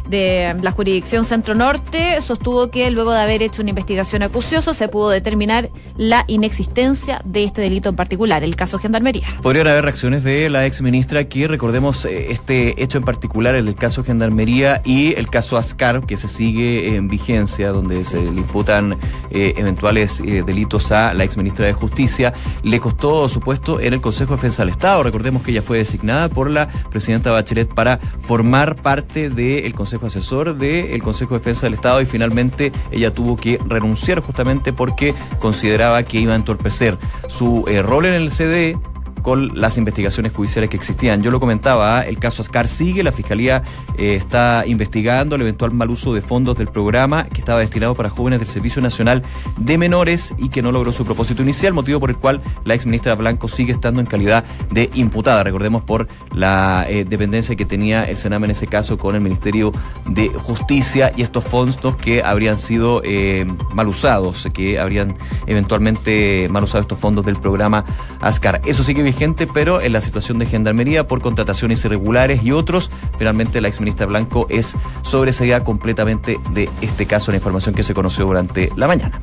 de 0.07 0.55
la 0.61 0.71
jurisdicción 0.71 1.25
Centro 1.25 1.55
Norte 1.55 2.19
sostuvo 2.21 2.69
que 2.69 2.89
luego 2.91 3.11
de 3.11 3.21
haber 3.21 3.41
hecho 3.43 3.61
una 3.61 3.69
investigación 3.69 4.23
acuciosa 4.23 4.73
se 4.73 4.87
pudo 4.87 5.09
determinar 5.09 5.69
la 5.97 6.23
inexistencia 6.27 7.21
de 7.25 7.43
este 7.43 7.61
delito 7.61 7.89
en 7.89 7.95
particular, 7.95 8.43
el 8.43 8.55
caso 8.55 8.79
Gendarmería. 8.79 9.27
Podrían 9.41 9.67
haber 9.67 9.83
reacciones 9.83 10.23
de 10.23 10.49
la 10.49 10.65
ex 10.65 10.81
ministra 10.81 11.25
que 11.25 11.47
recordemos 11.47 12.05
eh, 12.05 12.31
este 12.31 12.81
hecho 12.81 12.97
en 12.97 13.03
particular, 13.03 13.55
el 13.55 13.75
caso 13.75 14.03
Gendarmería 14.03 14.81
y 14.83 15.13
el 15.15 15.29
caso 15.29 15.57
Ascar, 15.57 16.05
que 16.05 16.17
se 16.17 16.27
sigue 16.27 16.95
en 16.95 17.07
vigencia, 17.07 17.69
donde 17.69 18.03
se 18.03 18.19
le 18.19 18.39
imputan 18.39 18.97
eh, 19.31 19.53
eventuales 19.57 20.21
eh, 20.21 20.43
delitos 20.45 20.91
a 20.91 21.13
la 21.13 21.23
ex 21.23 21.37
ministra 21.37 21.65
de 21.65 21.73
Justicia, 21.73 22.33
le 22.63 22.79
costó 22.79 23.27
su 23.29 23.39
puesto 23.39 23.79
en 23.79 23.93
el 23.93 24.01
Consejo 24.01 24.31
de 24.31 24.37
Defensa 24.37 24.63
del 24.63 24.69
Estado. 24.69 25.03
Recordemos 25.03 25.43
que 25.43 25.51
ella 25.51 25.61
fue 25.61 25.77
designada 25.77 26.29
por 26.29 26.49
la 26.49 26.67
presidenta 26.89 27.31
Bachelet 27.31 27.73
para 27.73 27.99
formar 28.19 28.75
parte 28.75 29.29
del 29.29 29.73
Consejo 29.73 29.94
Asesor 30.03 30.55
del 30.55 31.01
Consejo 31.01 31.35
de 31.35 31.39
Defensa 31.39 31.65
del 31.65 31.75
Estado 31.75 32.01
y 32.01 32.05
finalmente 32.05 32.71
ella 32.91 33.13
tuvo 33.13 33.35
que 33.35 33.59
renunciar 33.67 34.19
justamente 34.19 34.73
porque 34.73 35.13
consideraba 35.39 36.03
que 36.03 36.19
iba 36.19 36.33
a 36.33 36.35
entorpecer 36.35 36.97
su 37.27 37.65
eh, 37.67 37.81
rol 37.81 38.05
en 38.05 38.13
el 38.13 38.29
CDE 38.29 38.77
con 39.25 39.59
las 39.59 39.79
investigaciones 39.79 40.33
judiciales 40.33 40.69
que 40.69 40.77
existían. 40.77 41.23
Yo 41.23 41.31
lo 41.31 41.39
comentaba, 41.39 42.03
el 42.03 42.19
caso 42.19 42.43
Ascar 42.43 42.67
sigue, 42.67 43.01
la 43.01 43.11
Fiscalía 43.11 43.63
eh, 43.97 44.13
está 44.13 44.65
investigando 44.67 45.35
el 45.35 45.41
eventual 45.41 45.71
mal 45.71 45.89
uso 45.89 46.13
de 46.13 46.21
fondos 46.21 46.55
del 46.59 46.67
programa 46.67 47.23
que 47.23 47.39
estaba 47.39 47.59
destinado 47.61 47.95
para 47.95 48.11
jóvenes 48.11 48.37
del 48.37 48.47
Servicio 48.47 48.83
Nacional 48.83 49.23
de 49.57 49.79
Menores 49.79 50.35
y 50.37 50.49
que 50.49 50.61
no 50.61 50.71
logró 50.71 50.91
su 50.91 51.05
propósito 51.05 51.41
inicial, 51.41 51.73
motivo 51.73 51.99
por 51.99 52.11
el 52.11 52.17
cual 52.17 52.39
la 52.65 52.75
ex 52.75 52.85
ministra 52.85 53.15
Blanco 53.15 53.47
sigue 53.47 53.71
estando 53.71 53.99
en 53.99 54.05
calidad 54.05 54.43
de 54.69 54.91
imputada. 54.93 55.41
Recordemos 55.41 55.81
por 55.81 56.07
la 56.31 56.85
eh, 56.87 57.03
dependencia 57.03 57.55
que 57.55 57.65
tenía 57.65 58.03
el 58.03 58.17
Sename 58.17 58.45
en 58.45 58.51
ese 58.51 58.67
caso 58.67 58.95
con 58.99 59.15
el 59.15 59.21
Ministerio 59.21 59.71
de 60.07 60.29
Justicia 60.29 61.11
y 61.17 61.23
estos 61.23 61.45
fondos 61.45 61.95
que 61.95 62.21
habrían 62.21 62.59
sido 62.59 63.01
eh, 63.03 63.47
mal 63.73 63.87
usados, 63.87 64.47
que 64.53 64.77
habrían 64.77 65.17
eventualmente 65.47 66.47
mal 66.51 66.63
usado 66.63 66.83
estos 66.83 66.99
fondos 66.99 67.25
del 67.25 67.37
programa 67.37 67.85
Ascar. 68.21 68.61
Eso 68.65 68.83
sigue 68.83 69.01
gente, 69.15 69.47
pero 69.47 69.81
en 69.81 69.93
la 69.93 70.01
situación 70.01 70.37
de 70.37 70.45
gendarmería 70.45 71.07
por 71.07 71.21
contrataciones 71.21 71.83
irregulares 71.85 72.43
y 72.43 72.51
otros, 72.51 72.91
finalmente 73.17 73.61
la 73.61 73.67
exministra 73.67 74.05
Blanco 74.05 74.45
es 74.49 74.75
sobreseída 75.01 75.63
completamente 75.63 76.37
de 76.51 76.69
este 76.81 77.05
caso, 77.05 77.31
la 77.31 77.37
información 77.37 77.73
que 77.73 77.83
se 77.83 77.93
conoció 77.93 78.25
durante 78.25 78.71
la 78.75 78.87
mañana. 78.87 79.19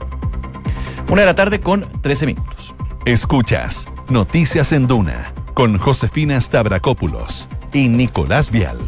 Una 1.09 1.23
de 1.23 1.27
la 1.27 1.35
tarde 1.35 1.61
con 1.61 1.87
13 2.01 2.27
minutos. 2.27 2.75
Escuchas 3.05 3.87
Noticias 4.09 4.73
en 4.73 4.87
Duna 4.87 5.35
con 5.55 5.79
Josefina 5.79 6.41
Stavrakopoulos 6.41 7.49
y 7.73 7.89
Nicolás 7.89 8.51
Vial. 8.51 8.79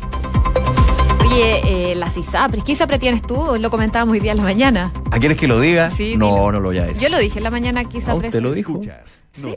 Oye, 1.26 1.90
eh, 1.90 1.94
las 1.94 2.16
ISAPRES, 2.16 2.64
¿qué 2.64 2.72
ISAPRE 2.72 2.98
tienes 2.98 3.22
tú? 3.22 3.56
Lo 3.58 3.70
comentábamos 3.70 4.12
hoy 4.12 4.20
día 4.20 4.32
en 4.32 4.38
la 4.38 4.44
mañana. 4.44 4.92
¿A 5.10 5.18
quieres 5.18 5.36
que 5.36 5.48
lo 5.48 5.60
diga? 5.60 5.90
Sí, 5.90 6.16
no, 6.16 6.52
no 6.52 6.60
lo 6.60 6.68
voy 6.68 6.78
a 6.78 6.84
decir. 6.84 7.02
Yo 7.02 7.08
lo 7.08 7.18
dije 7.18 7.38
en 7.38 7.44
la 7.44 7.50
mañana 7.50 7.84
que 7.84 7.98
ISAPRES. 7.98 8.32
¿Te 8.32 8.40
lo 8.40 8.52
dijo? 8.52 8.80
Sí. 9.32 9.56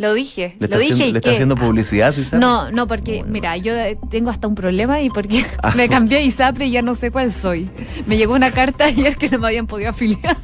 Lo 0.00 0.14
dije. 0.14 0.56
¿Le 0.58 0.66
lo 0.68 0.78
dije 0.78 0.92
haciendo, 0.94 1.12
¿le 1.12 1.18
está 1.18 1.30
haciendo 1.32 1.56
publicidad? 1.56 2.14
No, 2.32 2.70
no, 2.72 2.86
porque, 2.86 3.22
mira, 3.22 3.58
yo 3.58 3.74
tengo 4.10 4.30
hasta 4.30 4.48
un 4.48 4.54
problema 4.54 5.02
y 5.02 5.10
porque 5.10 5.44
Ah. 5.62 5.72
me 5.76 5.90
cambié 5.90 6.16
a 6.18 6.20
ISAPRE 6.22 6.66
y 6.66 6.70
ya 6.70 6.80
no 6.80 6.94
sé 6.94 7.10
cuál 7.10 7.30
soy. 7.30 7.68
Me 8.06 8.16
llegó 8.16 8.34
una 8.34 8.50
carta 8.50 8.84
ayer 8.86 9.16
que 9.18 9.28
no 9.28 9.38
me 9.38 9.48
habían 9.48 9.66
podido 9.66 9.90
afiliar. 9.90 10.38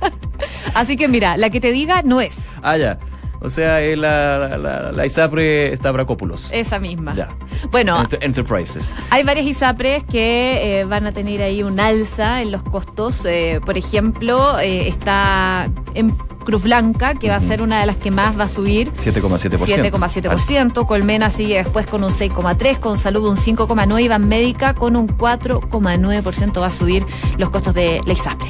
Así 0.74 0.98
que, 0.98 1.08
mira, 1.08 1.38
la 1.38 1.48
que 1.48 1.60
te 1.62 1.72
diga 1.72 2.02
no 2.02 2.20
es 2.20 2.34
Ah, 2.62 2.76
ya. 2.76 2.98
O 3.40 3.48
sea, 3.48 3.80
es 3.82 3.96
la, 3.96 4.58
la, 4.58 4.92
la, 4.92 5.06
ISAPRE 5.06 5.74
Stavrakopoulos. 5.76 6.48
esa 6.52 6.78
misma. 6.78 7.14
Ya. 7.14 7.28
Bueno, 7.70 7.98
Enter- 8.02 8.18
Enterprises. 8.22 8.92
Hay 9.10 9.22
varias 9.24 9.46
ISAPRES 9.46 10.04
que 10.04 10.80
eh, 10.80 10.84
van 10.84 11.06
a 11.06 11.12
tener 11.12 11.40
ahí 11.42 11.62
un 11.62 11.78
alza 11.80 12.42
en 12.42 12.50
los 12.52 12.62
costos. 12.62 13.24
Eh, 13.24 13.60
por 13.64 13.76
ejemplo, 13.78 14.58
eh, 14.58 14.88
está 14.88 15.70
en 15.94 16.14
Cruz 16.46 16.62
Blanca, 16.62 17.14
que 17.14 17.28
va 17.28 17.36
a 17.36 17.40
ser 17.40 17.60
una 17.60 17.80
de 17.80 17.86
las 17.86 17.96
que 17.96 18.10
más 18.10 18.38
va 18.38 18.44
a 18.44 18.48
subir. 18.48 18.92
7,7%. 18.92 19.90
7,7%, 19.90 20.86
Colmena 20.86 21.28
sigue 21.28 21.56
después 21.56 21.86
con 21.86 22.04
un 22.04 22.10
6,3%, 22.10 22.78
con 22.78 22.96
Salud 22.96 23.28
un 23.28 23.36
5,9% 23.36 24.02
y 24.02 24.08
Banmédica 24.08 24.74
con 24.74 24.96
un 24.96 25.08
4,9% 25.08 26.60
va 26.60 26.66
a 26.66 26.70
subir 26.70 27.04
los 27.36 27.50
costos 27.50 27.74
de 27.74 28.00
la 28.06 28.12
ISAPRE. 28.12 28.48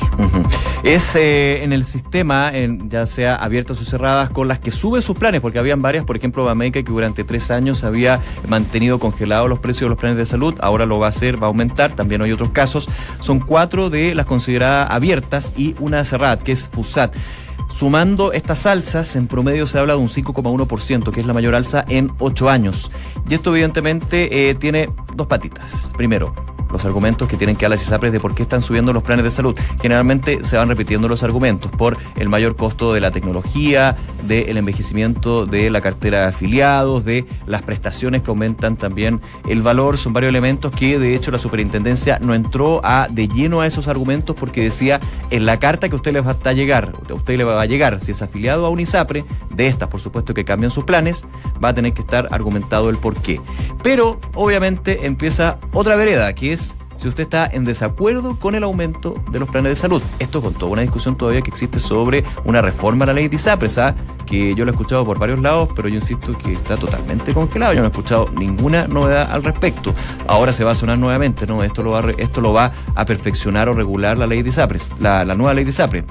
Es 0.83 1.17
eh, 1.17 1.65
en 1.65 1.73
el 1.73 1.85
sistema, 1.85 2.55
en, 2.55 2.91
ya 2.91 3.07
sea 3.07 3.35
abiertas 3.35 3.81
o 3.81 3.85
cerradas, 3.85 4.31
con 4.31 4.47
las 4.47 4.59
que 4.59 4.71
sube 4.71 5.01
sus 5.01 5.17
planes, 5.17 5.41
porque 5.41 5.59
habían 5.59 5.83
varias, 5.83 6.05
por 6.05 6.17
ejemplo, 6.17 6.45
Bameica, 6.45 6.83
que 6.83 6.93
durante 6.93 7.25
tres 7.25 7.51
años 7.51 7.83
había 7.83 8.21
mantenido 8.47 8.99
congelados 8.99 9.49
los 9.49 9.59
precios 9.59 9.87
de 9.87 9.89
los 9.89 9.99
planes 9.99 10.19
de 10.19 10.27
salud, 10.27 10.55
ahora 10.61 10.87
lo 10.87 10.99
va 10.99 11.07
a 11.07 11.09
hacer, 11.09 11.43
va 11.43 11.47
a 11.47 11.49
aumentar, 11.49 11.93
también 11.93 12.23
hay 12.23 12.31
otros 12.31 12.51
casos. 12.51 12.89
Son 13.21 13.41
cuatro 13.41 13.91
de 13.91 14.15
las 14.15 14.27
consideradas 14.27 14.91
abiertas 14.91 15.53
y 15.57 15.75
una 15.81 16.05
cerrada, 16.05 16.39
que 16.39 16.53
es 16.53 16.69
FUSAT. 16.69 17.15
Sumando 17.69 18.33
estas 18.33 18.67
alzas, 18.67 19.17
en 19.17 19.27
promedio 19.27 19.67
se 19.67 19.79
habla 19.79 19.95
de 19.95 19.99
un 19.99 20.09
5,1%, 20.09 21.13
que 21.13 21.21
es 21.21 21.27
la 21.27 21.35
mayor 21.35 21.55
alza 21.55 21.85
en 21.89 22.13
ocho 22.19 22.49
años. 22.49 22.91
Y 23.29 23.35
esto 23.35 23.51
evidentemente 23.51 24.51
eh, 24.51 24.55
tiene 24.55 24.89
dos 25.15 25.27
patitas. 25.27 25.93
Primero, 25.97 26.35
los 26.77 26.85
argumentos 26.85 27.27
que 27.27 27.39
tienen 27.39 27.57
que 27.57 27.65
dar 27.65 27.71
las 27.71 27.83
ISAPRES 27.83 28.13
de 28.13 28.21
por 28.21 28.35
qué 28.35 28.43
están 28.43 28.61
subiendo 28.61 28.93
los 28.93 29.03
planes 29.03 29.25
de 29.25 29.31
salud. 29.31 29.59
Generalmente 29.81 30.45
se 30.45 30.59
van 30.59 30.69
repitiendo 30.69 31.09
los 31.09 31.23
argumentos 31.23 31.71
por 31.71 31.97
el 32.17 32.29
mayor 32.29 32.55
costo 32.55 32.93
de 32.93 33.01
la 33.01 33.11
tecnología, 33.11 33.97
del 34.27 34.57
envejecimiento 34.57 35.47
de 35.47 35.71
la 35.71 35.81
cartera 35.81 36.21
de 36.21 36.27
afiliados, 36.27 37.05
de 37.05 37.25
las 37.47 37.63
prestaciones 37.63 38.23
que 38.23 38.31
aumentan 38.31 38.77
también 38.77 39.23
el 39.49 39.63
valor. 39.63 39.97
Son 39.97 40.13
varios 40.13 40.29
elementos 40.29 40.71
que 40.71 40.99
de 40.99 41.15
hecho 41.15 41.31
la 41.31 41.39
superintendencia 41.39 42.19
no 42.21 42.35
entró 42.35 42.81
a 42.85 43.09
de 43.11 43.27
lleno 43.29 43.61
a 43.61 43.67
esos 43.67 43.89
argumentos 43.89 44.37
porque 44.39 44.61
decía 44.61 45.01
en 45.31 45.47
la 45.47 45.59
carta 45.59 45.89
que 45.89 45.97
usted 45.97 46.13
le 46.13 46.21
va 46.21 46.37
a 46.45 46.53
llegar, 46.53 46.93
a 47.09 47.15
usted 47.15 47.39
le 47.39 47.45
va 47.45 47.61
a 47.61 47.67
llegar 47.67 48.01
si 48.01 48.11
es 48.11 48.21
afiliado 48.21 48.67
a 48.67 48.69
un 48.69 48.81
ISAPRE, 48.81 49.25
de 49.55 49.67
estas 49.67 49.89
por 49.89 50.01
supuesto 50.01 50.35
que 50.35 50.45
cambian 50.45 50.71
sus 50.71 50.85
planes, 50.85 51.25
va 51.63 51.71
a 51.71 51.75
tener 51.75 51.95
que 51.95 52.03
estar 52.03 52.29
argumentado 52.31 52.91
el 52.91 52.99
por 52.99 53.17
qué. 53.17 53.41
Pero 53.83 54.21
obviamente 54.35 55.07
empieza 55.07 55.59
otra 55.73 55.97
vereda 55.97 56.35
que 56.35 56.53
es 56.53 56.66
si 56.97 57.09
usted 57.09 57.25
está 57.25 57.47
en 57.47 57.65
desacuerdo 57.65 58.39
con 58.39 58.55
el 58.55 58.65
aumento 58.65 59.15
de 59.31 59.39
los 59.39 59.49
planes 59.49 59.71
de 59.71 59.77
salud. 59.77 60.03
Esto 60.19 60.43
con 60.43 60.55
toda 60.55 60.73
una 60.73 60.83
discusión 60.83 61.17
todavía 61.17 61.43
que 61.43 61.51
existe 61.51 61.79
sobre 61.79 62.25
una 62.45 62.63
reforma 62.63 63.05
a 63.05 63.07
la 63.09 63.13
ley 63.13 63.29
de 63.29 63.37
ISAPRES, 63.37 63.79
¿ah? 63.79 63.95
que 64.25 64.55
yo 64.55 64.65
lo 64.65 64.73
he 64.73 64.75
escuchado 64.75 65.05
por 65.05 65.19
varios 65.19 65.41
lados, 65.41 65.69
pero 65.75 65.89
yo 65.89 65.97
insisto 65.97 66.37
que 66.37 66.53
está 66.53 66.77
totalmente 66.77 67.33
congelado. 67.33 67.73
Yo 67.73 67.81
no 67.81 67.87
he 67.87 67.91
escuchado 67.91 68.29
ninguna 68.37 68.87
novedad 68.89 69.31
al 69.31 69.43
respecto. 69.43 69.95
Ahora 70.27 70.53
se 70.53 70.65
va 70.65 70.73
a 70.73 70.75
sonar 70.75 70.99
nuevamente, 70.99 71.47
¿no? 71.47 71.63
Esto 71.63 71.83
lo 71.83 71.93
va 71.93 72.05
esto 72.19 72.41
lo 72.41 72.53
va 72.53 72.73
a 72.95 73.05
perfeccionar 73.05 73.69
o 73.69 73.75
regular 73.75 74.19
la 74.19 74.27
ley 74.27 74.43
de 74.43 74.49
ISAPRES, 74.51 74.91
la, 75.01 75.25
la 75.25 75.35
nueva 75.35 75.55
ley 75.55 75.65
de 75.65 75.71
ISAPRES 75.71 76.05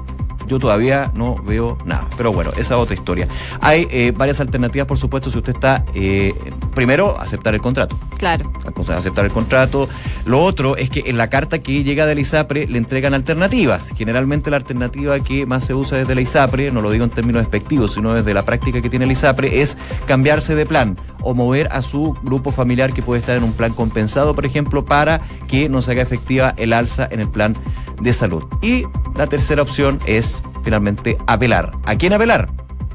yo 0.47 0.59
todavía 0.59 1.11
no 1.13 1.35
veo 1.43 1.77
nada. 1.85 2.07
Pero 2.17 2.31
bueno, 2.31 2.51
esa 2.51 2.75
es 2.75 2.81
otra 2.81 2.95
historia. 2.95 3.27
Hay 3.61 3.87
eh, 3.91 4.13
varias 4.15 4.39
alternativas, 4.39 4.87
por 4.87 4.97
supuesto, 4.97 5.29
si 5.29 5.37
usted 5.37 5.53
está, 5.53 5.85
eh, 5.93 6.33
primero, 6.73 7.19
aceptar 7.19 7.53
el 7.53 7.61
contrato. 7.61 7.99
Claro. 8.17 8.51
Aceptar 8.89 9.25
el 9.25 9.31
contrato. 9.31 9.89
Lo 10.25 10.41
otro 10.41 10.77
es 10.77 10.89
que 10.89 11.03
en 11.07 11.17
la 11.17 11.29
carta 11.29 11.59
que 11.59 11.83
llega 11.83 12.05
del 12.05 12.19
ISAPRE 12.19 12.67
le 12.67 12.77
entregan 12.77 13.13
alternativas. 13.13 13.93
Generalmente 13.95 14.49
la 14.49 14.57
alternativa 14.57 15.19
que 15.19 15.45
más 15.45 15.65
se 15.65 15.73
usa 15.73 15.97
desde 15.97 16.15
la 16.15 16.21
ISAPRE, 16.21 16.71
no 16.71 16.81
lo 16.81 16.91
digo 16.91 17.03
en 17.03 17.09
términos 17.09 17.41
despectivos, 17.41 17.93
sino 17.93 18.13
desde 18.13 18.33
la 18.33 18.43
práctica 18.43 18.81
que 18.81 18.89
tiene 18.89 19.05
el 19.05 19.11
ISAPRE, 19.11 19.61
es 19.61 19.77
cambiarse 20.05 20.55
de 20.55 20.65
plan 20.65 20.97
o 21.25 21.33
mover 21.33 21.67
a 21.71 21.81
su 21.81 22.13
grupo 22.23 22.51
familiar 22.51 22.93
que 22.93 23.01
puede 23.01 23.19
estar 23.19 23.35
en 23.35 23.43
un 23.43 23.51
plan 23.51 23.73
compensado, 23.73 24.33
por 24.33 24.45
ejemplo, 24.45 24.85
para 24.85 25.21
que 25.47 25.67
no 25.67 25.81
se 25.81 25.91
haga 25.91 26.03
efectiva 26.03 26.53
el 26.55 26.71
alza 26.71 27.07
en 27.11 27.19
el 27.19 27.27
plan 27.27 27.57
de 28.01 28.13
salud. 28.13 28.43
Y 28.61 28.85
la 29.15 29.27
tercera 29.27 29.61
opción 29.61 29.99
es 30.05 30.43
finalmente 30.63 31.17
apelar. 31.27 31.71
¿A 31.85 31.95
quién 31.95 32.13
apelar? 32.13 32.49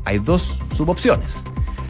Hay 0.05 0.19
dos 0.19 0.61
subopciones. 0.75 1.45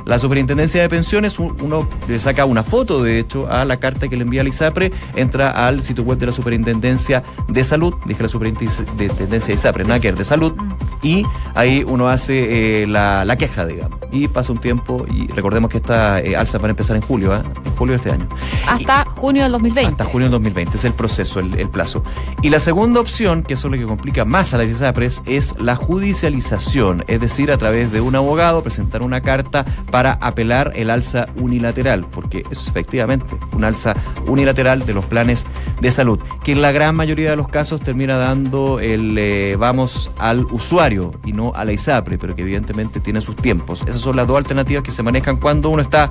La 0.04 0.18
superintendencia 0.18 0.80
de 0.80 0.88
pensiones, 0.88 1.38
uno 1.38 1.88
le 2.08 2.18
saca 2.18 2.44
una 2.44 2.62
foto, 2.62 3.02
de 3.02 3.18
hecho, 3.18 3.50
a 3.50 3.64
la 3.64 3.78
carta 3.78 4.08
que 4.08 4.16
le 4.16 4.22
envía 4.22 4.40
al 4.40 4.48
ISAPRE, 4.48 4.92
entra 5.14 5.50
al 5.66 5.82
sitio 5.82 6.04
web 6.04 6.18
de 6.18 6.26
la 6.26 6.32
superintendencia 6.32 7.22
de 7.48 7.64
salud, 7.64 7.94
dije 8.06 8.22
la 8.22 8.28
superintendencia 8.28 9.48
de 9.48 9.54
ISAPRE, 9.54 9.84
nada 9.84 10.00
de 10.00 10.24
salud, 10.24 10.54
y 11.02 11.24
ahí 11.54 11.84
uno 11.86 12.08
hace 12.08 12.82
eh, 12.82 12.86
la, 12.86 13.36
queja, 13.38 13.66
digamos. 13.66 13.98
Y 14.12 14.28
pasa 14.28 14.52
un 14.52 14.58
tiempo, 14.58 15.06
y 15.10 15.28
recordemos 15.28 15.70
que 15.70 15.78
esta 15.78 16.20
eh, 16.20 16.36
alza 16.36 16.58
va 16.58 16.66
a 16.66 16.70
empezar 16.70 16.96
en 16.96 17.02
julio, 17.02 17.34
¿eh? 17.34 17.42
en 17.64 17.76
julio 17.76 17.92
de 17.92 17.96
este 17.96 18.10
año. 18.10 18.28
Hasta 18.68 19.04
junio 19.04 19.44
del 19.44 19.52
2020. 19.52 19.90
Hasta 19.92 20.04
junio 20.04 20.26
del 20.26 20.32
2020, 20.32 20.76
es 20.76 20.84
el 20.84 20.92
proceso, 20.92 21.40
el, 21.40 21.68
plazo. 21.68 22.02
Y 22.42 22.50
la 22.50 22.58
segunda 22.58 23.00
opción, 23.00 23.42
que 23.42 23.54
eso 23.54 23.68
es 23.68 23.72
lo 23.72 23.78
que 23.78 23.86
complica 23.86 24.24
más 24.24 24.52
a 24.54 24.58
las 24.58 24.68
ISAPRES, 24.68 25.22
es 25.26 25.54
la 25.60 25.76
judicialización, 25.76 27.04
es 27.06 27.20
decir, 27.20 27.52
a 27.52 27.58
través 27.58 27.92
de 27.92 28.00
un 28.00 28.16
abogado 28.16 28.62
presentar 28.62 29.02
una 29.02 29.20
carta 29.20 29.64
para 29.90 30.12
apelar 30.20 30.72
el 30.74 30.90
alza 30.90 31.26
unilateral, 31.36 32.06
porque 32.10 32.44
es 32.50 32.68
efectivamente 32.68 33.26
un 33.52 33.64
alza 33.64 33.94
unilateral 34.26 34.86
de 34.86 34.94
los 34.94 35.04
planes 35.04 35.46
de 35.80 35.90
salud, 35.90 36.20
que 36.42 36.52
en 36.52 36.62
la 36.62 36.72
gran 36.72 36.94
mayoría 36.94 37.30
de 37.30 37.36
los 37.36 37.48
casos 37.48 37.80
termina 37.80 38.16
dando 38.16 38.80
el 38.80 39.56
vamos 39.58 40.10
al 40.18 40.44
usuario 40.46 41.12
y 41.24 41.32
no 41.32 41.52
a 41.54 41.64
la 41.64 41.72
ISAPRE, 41.72 42.18
pero 42.18 42.34
que 42.34 42.42
evidentemente 42.42 43.00
tiene 43.00 43.20
sus 43.20 43.36
tiempos. 43.36 43.82
Esas 43.82 44.00
son 44.00 44.16
las 44.16 44.26
dos 44.26 44.36
alternativas 44.36 44.82
que 44.82 44.90
se 44.90 45.02
manejan 45.02 45.36
cuando 45.36 45.68
uno 45.68 45.82
está 45.82 46.10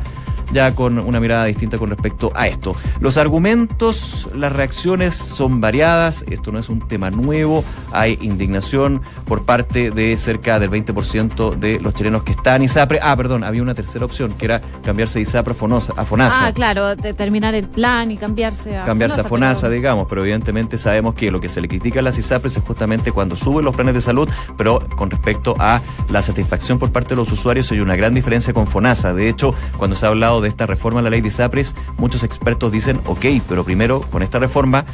ya 0.51 0.75
con 0.75 0.99
una 0.99 1.19
mirada 1.19 1.45
distinta 1.45 1.77
con 1.77 1.89
respecto 1.89 2.31
a 2.35 2.47
esto. 2.47 2.75
Los 2.99 3.17
argumentos, 3.17 4.29
las 4.35 4.51
reacciones 4.51 5.15
son 5.15 5.61
variadas, 5.61 6.23
esto 6.29 6.51
no 6.51 6.59
es 6.59 6.69
un 6.69 6.87
tema 6.87 7.11
nuevo, 7.11 7.63
hay 7.91 8.17
indignación 8.21 9.01
por 9.25 9.45
parte 9.45 9.91
de 9.91 10.17
cerca 10.17 10.59
del 10.59 10.71
20% 10.71 11.55
de 11.55 11.79
los 11.79 11.93
chilenos 11.93 12.23
que 12.23 12.31
están 12.31 12.57
en 12.57 12.63
ISAPRE. 12.63 12.99
Ah, 13.01 13.15
perdón, 13.15 13.43
había 13.43 13.61
una 13.61 13.75
tercera 13.75 14.05
opción 14.05 14.33
que 14.33 14.45
era 14.45 14.61
cambiarse 14.83 15.19
de 15.19 15.23
ISAPRE 15.23 15.53
a, 15.53 16.05
FONASA. 16.05 16.47
Ah, 16.47 16.53
claro, 16.53 16.95
terminar 16.95 17.55
el 17.55 17.67
plan 17.67 18.11
y 18.11 18.17
cambiarse 18.17 18.77
a 18.77 18.85
Cambiarse 18.85 19.21
a 19.21 19.23
FONASA, 19.23 19.69
digamos, 19.69 20.07
pero 20.07 20.21
evidentemente 20.21 20.77
sabemos 20.77 21.15
que 21.15 21.31
lo 21.31 21.39
que 21.39 21.49
se 21.49 21.61
le 21.61 21.67
critica 21.67 21.99
a 21.99 22.03
las 22.03 22.17
ISAPRES 22.17 22.57
es 22.57 22.63
justamente 22.63 23.11
cuando 23.11 23.35
suben 23.35 23.65
los 23.65 23.75
planes 23.75 23.93
de 23.93 24.01
salud, 24.01 24.29
pero 24.57 24.79
con 24.95 25.09
respecto 25.09 25.55
a 25.59 25.81
la 26.09 26.21
satisfacción 26.21 26.79
por 26.79 26.91
parte 26.91 27.09
de 27.09 27.15
los 27.17 27.31
usuarios 27.31 27.71
hay 27.71 27.79
una 27.79 27.95
gran 27.95 28.13
diferencia 28.13 28.53
con 28.53 28.67
FONASA. 28.67 29.13
De 29.13 29.29
hecho, 29.29 29.53
cuando 29.77 29.95
se 29.95 30.05
ha 30.05 30.09
hablado 30.09 30.38
de 30.41 30.49
esta 30.49 30.65
reforma 30.65 30.99
a 30.99 31.03
la 31.03 31.09
ley 31.09 31.21
de 31.21 31.27
ISAPRES, 31.27 31.75
muchos 31.97 32.23
expertos 32.23 32.71
dicen, 32.71 33.01
ok, 33.05 33.25
pero 33.47 33.63
primero 33.63 34.01
con 34.01 34.23
esta 34.23 34.39
reforma 34.39 34.85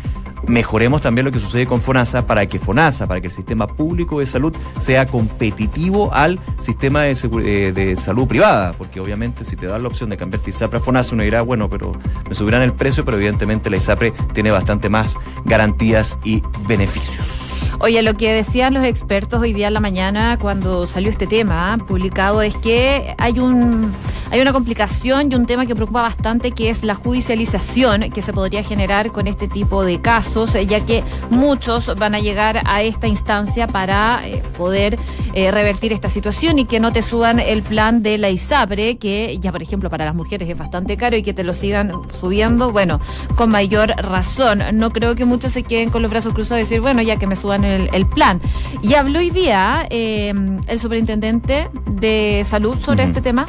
mejoremos 0.47 1.01
también 1.01 1.25
lo 1.25 1.31
que 1.31 1.39
sucede 1.39 1.65
con 1.65 1.81
FONASA 1.81 2.25
para 2.27 2.45
que 2.45 2.59
FONASA, 2.59 3.07
para 3.07 3.21
que 3.21 3.27
el 3.27 3.33
sistema 3.33 3.67
público 3.67 4.19
de 4.19 4.25
salud 4.25 4.55
sea 4.79 5.05
competitivo 5.05 6.13
al 6.13 6.39
sistema 6.57 7.03
de, 7.03 7.11
eh, 7.11 7.95
salud 7.95 8.27
privada, 8.27 8.73
porque 8.77 8.99
obviamente 8.99 9.43
si 9.43 9.55
te 9.55 9.67
dan 9.67 9.83
la 9.83 9.87
opción 9.87 10.09
de 10.09 10.17
cambiarte 10.17 10.49
ISAPRE 10.49 10.79
a 10.79 10.81
FONASA, 10.81 11.15
uno 11.15 11.23
dirá, 11.23 11.41
bueno, 11.41 11.69
pero 11.69 11.93
me 12.27 12.35
subirán 12.35 12.61
el 12.61 12.73
precio, 12.73 13.05
pero 13.05 13.17
evidentemente 13.17 13.69
la 13.69 13.77
ISAPRE 13.77 14.13
tiene 14.33 14.51
bastante 14.51 14.89
más 14.89 15.17
garantías 15.45 16.17
y 16.23 16.41
beneficios. 16.67 17.55
Oye, 17.79 18.01
lo 18.01 18.15
que 18.15 18.31
decían 18.31 18.73
los 18.73 18.83
expertos 18.83 19.41
hoy 19.41 19.53
día 19.53 19.67
en 19.67 19.73
la 19.73 19.79
mañana 19.79 20.37
cuando 20.39 20.87
salió 20.87 21.09
este 21.09 21.27
tema 21.27 21.77
publicado 21.87 22.41
es 22.41 22.55
que 22.55 23.15
hay 23.17 23.39
un 23.39 23.91
hay 24.31 24.41
una 24.41 24.53
complicación 24.53 25.31
y 25.31 25.35
un 25.35 25.45
tema 25.45 25.65
que 25.65 25.75
preocupa 25.75 26.01
bastante 26.01 26.51
que 26.51 26.69
es 26.69 26.83
la 26.83 26.95
judicialización 26.95 28.09
que 28.09 28.21
se 28.21 28.33
podría 28.33 28.63
generar 28.63 29.11
con 29.11 29.27
este 29.27 29.47
tipo 29.47 29.85
de 29.85 30.01
casos, 30.01 30.34
eh, 30.35 30.65
ya 30.65 30.85
que 30.85 31.01
muchos 31.29 31.95
van 31.97 32.13
a 32.13 32.19
llegar 32.19 32.61
a 32.65 32.83
esta 32.83 33.07
instancia 33.07 33.67
para 33.67 34.21
eh, 34.25 34.43
poder 34.57 34.99
eh, 35.33 35.49
revertir 35.49 35.93
esta 35.93 36.09
situación 36.09 36.59
y 36.59 36.65
que 36.65 36.81
no 36.81 36.91
te 36.91 37.01
suban 37.01 37.39
el 37.39 37.63
plan 37.63 38.03
de 38.03 38.17
la 38.17 38.29
ISAPRE, 38.29 38.97
que 38.97 39.37
ya 39.39 39.53
por 39.53 39.63
ejemplo 39.63 39.89
para 39.89 40.03
las 40.03 40.13
mujeres 40.13 40.49
es 40.49 40.57
bastante 40.57 40.97
caro 40.97 41.15
y 41.15 41.23
que 41.23 41.33
te 41.33 41.45
lo 41.45 41.53
sigan 41.53 41.93
subiendo, 42.11 42.73
bueno, 42.73 42.99
con 43.37 43.49
mayor 43.49 43.91
razón. 43.91 44.61
No 44.73 44.89
creo 44.89 45.15
que 45.15 45.23
muchos 45.23 45.53
se 45.53 45.63
queden 45.63 45.89
con 45.89 46.01
los 46.01 46.11
brazos 46.11 46.33
cruzados 46.33 46.59
y 46.59 46.63
decir, 46.63 46.81
bueno, 46.81 47.01
ya 47.01 47.15
que 47.15 47.27
me 47.27 47.37
suban 47.37 47.63
el, 47.63 48.05
plan. 48.07 48.41
Y 48.81 48.95
habló 48.95 49.19
hoy 49.19 49.29
día 49.29 49.87
el 49.89 50.79
superintendente 50.79 51.69
de 51.87 52.45
salud 52.45 52.77
sobre 52.79 53.03
este 53.03 53.21
tema 53.21 53.45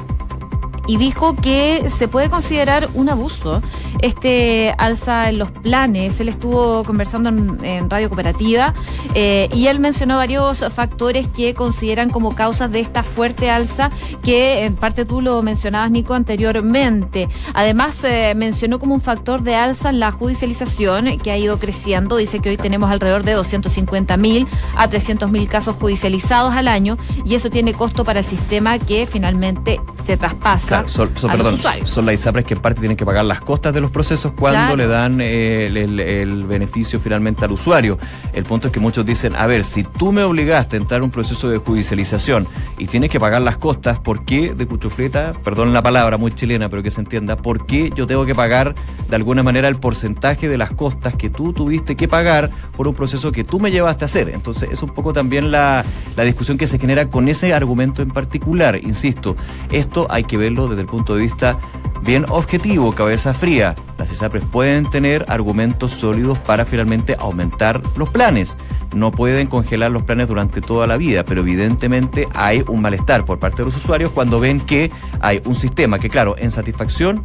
y 0.87 0.97
dijo 0.97 1.35
que 1.37 1.89
se 1.91 2.09
puede 2.09 2.29
considerar 2.29 2.89
un 2.95 3.09
abuso 3.09 3.63
este 4.01 4.75
alza 4.79 5.29
en 5.29 5.39
los 5.39 5.51
planes. 5.51 6.21
Él 6.21 6.29
estuvo 6.29 6.85
conversando 6.85 7.29
en, 7.29 7.91
Radio 7.91 8.09
Cooperativa 8.09 8.75
eh, 9.15 9.49
y 9.55 9.69
él 9.69 9.79
mencionó 9.81 10.17
varios 10.17 10.65
factores 10.75 11.29
que 11.29 11.55
consideran 11.55 12.11
como 12.11 12.35
causas 12.35 12.71
de 12.71 12.81
esta 12.81 13.03
fuerte 13.03 13.51
alza 13.51 13.91
que 14.23 14.65
en 14.65 14.75
parte 14.75 15.05
tú 15.05 15.21
lo 15.21 15.43
mencionabas, 15.43 15.91
Nico, 15.91 16.15
anteriormente. 16.15 17.29
Además, 17.55 18.03
eh, 18.05 18.35
mencionó 18.37 18.79
como 18.79 18.95
un 18.95 19.01
factor 19.01 19.43
de 19.43 19.55
alza 19.55 19.93
la 19.93 20.11
judicialización 20.11 21.19
que 21.19 21.31
ha 21.31 21.39
ido 21.39 21.59
creciendo. 21.59 22.17
Dice 22.17 22.41
que 22.41 22.51
hoy 22.51 22.57
tenemos 22.57 22.91
alrededor 22.91 23.23
de 23.23 23.33
250 23.33 24.17
mil 24.17 24.47
a 24.77 24.89
300 24.89 25.31
mil 25.31 25.49
casos 25.49 25.77
judicializados 25.77 26.55
al 26.55 26.69
año 26.69 26.99
y 27.25 27.35
eso 27.35 27.51
tiene 27.51 27.73
costo 27.75 28.05
para 28.05 28.21
el 28.21 28.25
sistema 28.25 28.79
que 28.79 29.07
finalmente 29.07 29.81
se 30.03 30.17
traspasa 30.17 30.76
son, 30.87 31.11
perdón, 31.11 31.59
son 31.85 32.07
las 32.07 32.15
ISAPRES 32.15 32.45
que 32.45 32.55
en 32.55 32.61
parte 32.61 32.81
tienen 32.81 32.97
que 32.97 33.07
pagar 33.07 33.25
las 33.25 33.41
costas 33.41 33.73
de 33.75 33.81
los 33.81 33.91
procesos 33.91 34.33
cuando 34.33 34.77
le 34.77 34.87
dan 34.87 35.21
eh, 35.21 35.67
el, 35.67 36.45
beneficio 36.45 37.01
finalmente 37.01 37.45
al 37.45 37.53
usuario. 37.53 37.99
El 38.33 38.45
punto 38.45 38.69
es 38.69 38.73
que 38.73 38.81
muchos 38.81 39.05
dicen, 39.05 39.35
a 39.37 39.47
ver, 39.47 39.65
si 39.65 39.85
tú 39.85 40.13
me 40.13 40.23
obligaste 40.23 40.77
a 40.77 40.79
entrar 40.79 40.99
en 40.99 41.05
un 41.05 41.11
proceso 41.11 41.49
de 41.49 41.59
judicialización 41.59 42.47
y 42.79 42.87
tienes 42.87 43.11
que 43.11 43.21
pagar 43.21 43.43
las 43.43 43.57
costas, 43.57 43.99
¿por 43.99 44.25
qué 44.25 44.55
de 44.55 44.67
cuchufleta, 44.67 45.33
perdón 45.45 45.73
la 45.73 45.83
palabra 45.83 46.17
muy 46.17 46.33
chilena, 46.33 46.69
pero 46.69 46.83
que 46.83 46.91
se 46.91 47.01
entienda, 47.01 47.37
¿por 47.37 47.67
qué 47.67 47.91
yo 47.95 48.07
tengo 48.07 48.27
que 48.27 48.35
pagar 48.35 48.75
de 49.09 49.17
alguna 49.17 49.43
manera 49.43 49.69
el 49.69 49.77
porcentaje 49.77 50.49
de 50.49 50.59
las 50.59 50.71
costas 50.73 51.15
que 51.15 51.31
tú 51.31 51.53
tuviste 51.53 51.97
que 51.97 52.09
pagar 52.09 52.51
por 52.77 52.89
un 52.89 52.95
proceso 52.95 53.33
que 53.33 53.45
tú 53.45 53.61
me 53.61 53.71
llevaste 53.71 54.05
a 54.05 54.07
hacer? 54.07 54.29
Entonces 54.29 54.69
es 54.71 54.83
un 54.83 54.91
poco 54.91 55.13
también 55.13 55.51
la, 55.51 55.85
la 56.17 56.23
discusión 56.25 56.59
que 56.59 56.67
se 56.67 56.79
genera 56.79 57.09
con 57.09 57.29
ese 57.29 57.55
argumento 57.55 58.03
en 58.03 58.11
particular. 58.11 58.79
Insisto, 58.83 59.37
esto 59.71 60.07
hay 60.11 60.25
que 60.25 60.37
verlo 60.37 60.66
desde 60.69 60.83
el 60.83 60.89
punto 60.89 61.15
de 61.15 61.23
vista 61.23 61.59
bien 62.03 62.25
objetivo, 62.29 62.95
cabeza 62.95 63.35
fría. 63.35 63.75
Las 63.99 64.13
ISAPRES 64.13 64.45
pueden 64.45 64.89
tener 64.89 65.25
argumentos 65.29 65.93
sólidos 65.93 66.39
para 66.39 66.65
finalmente 66.65 67.17
aumentar 67.19 67.83
los 67.97 68.09
planes. 68.09 68.57
No 68.95 69.11
pueden 69.11 69.49
congelar 69.49 69.91
los 69.91 70.05
planes 70.05 70.29
durante 70.29 70.61
toda 70.61 70.87
la 70.87 70.97
vida, 70.97 71.25
pero 71.25 71.41
evidentemente 71.41 72.29
hay 72.35 72.63
un 72.69 72.81
malestar 72.81 73.25
por 73.25 73.39
parte 73.39 73.59
de 73.59 73.65
los 73.65 73.77
usuarios 73.77 74.11
cuando 74.13 74.41
ven 74.41 74.61
que 74.61 74.91
hay 75.21 75.43
un 75.45 75.55
sistema 75.55 75.99
que, 75.99 76.09
claro, 76.09 76.37
en 76.39 76.51
satisfacción 76.51 77.25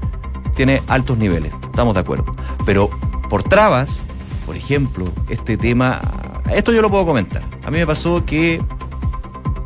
tiene 0.56 0.82
altos 0.88 1.18
niveles. 1.18 1.54
Estamos 1.64 1.94
de 1.94 2.00
acuerdo. 2.00 2.36
Pero 2.66 2.90
por 3.30 3.44
trabas, 3.44 4.08
por 4.46 4.56
ejemplo, 4.56 5.06
este 5.30 5.58
tema, 5.58 6.02
esto 6.52 6.72
yo 6.74 6.82
lo 6.82 6.90
puedo 6.90 7.06
comentar. 7.06 7.44
A 7.64 7.72
mí 7.72 7.78
me 7.78 7.86
pasó 7.86 8.26
que 8.26 8.62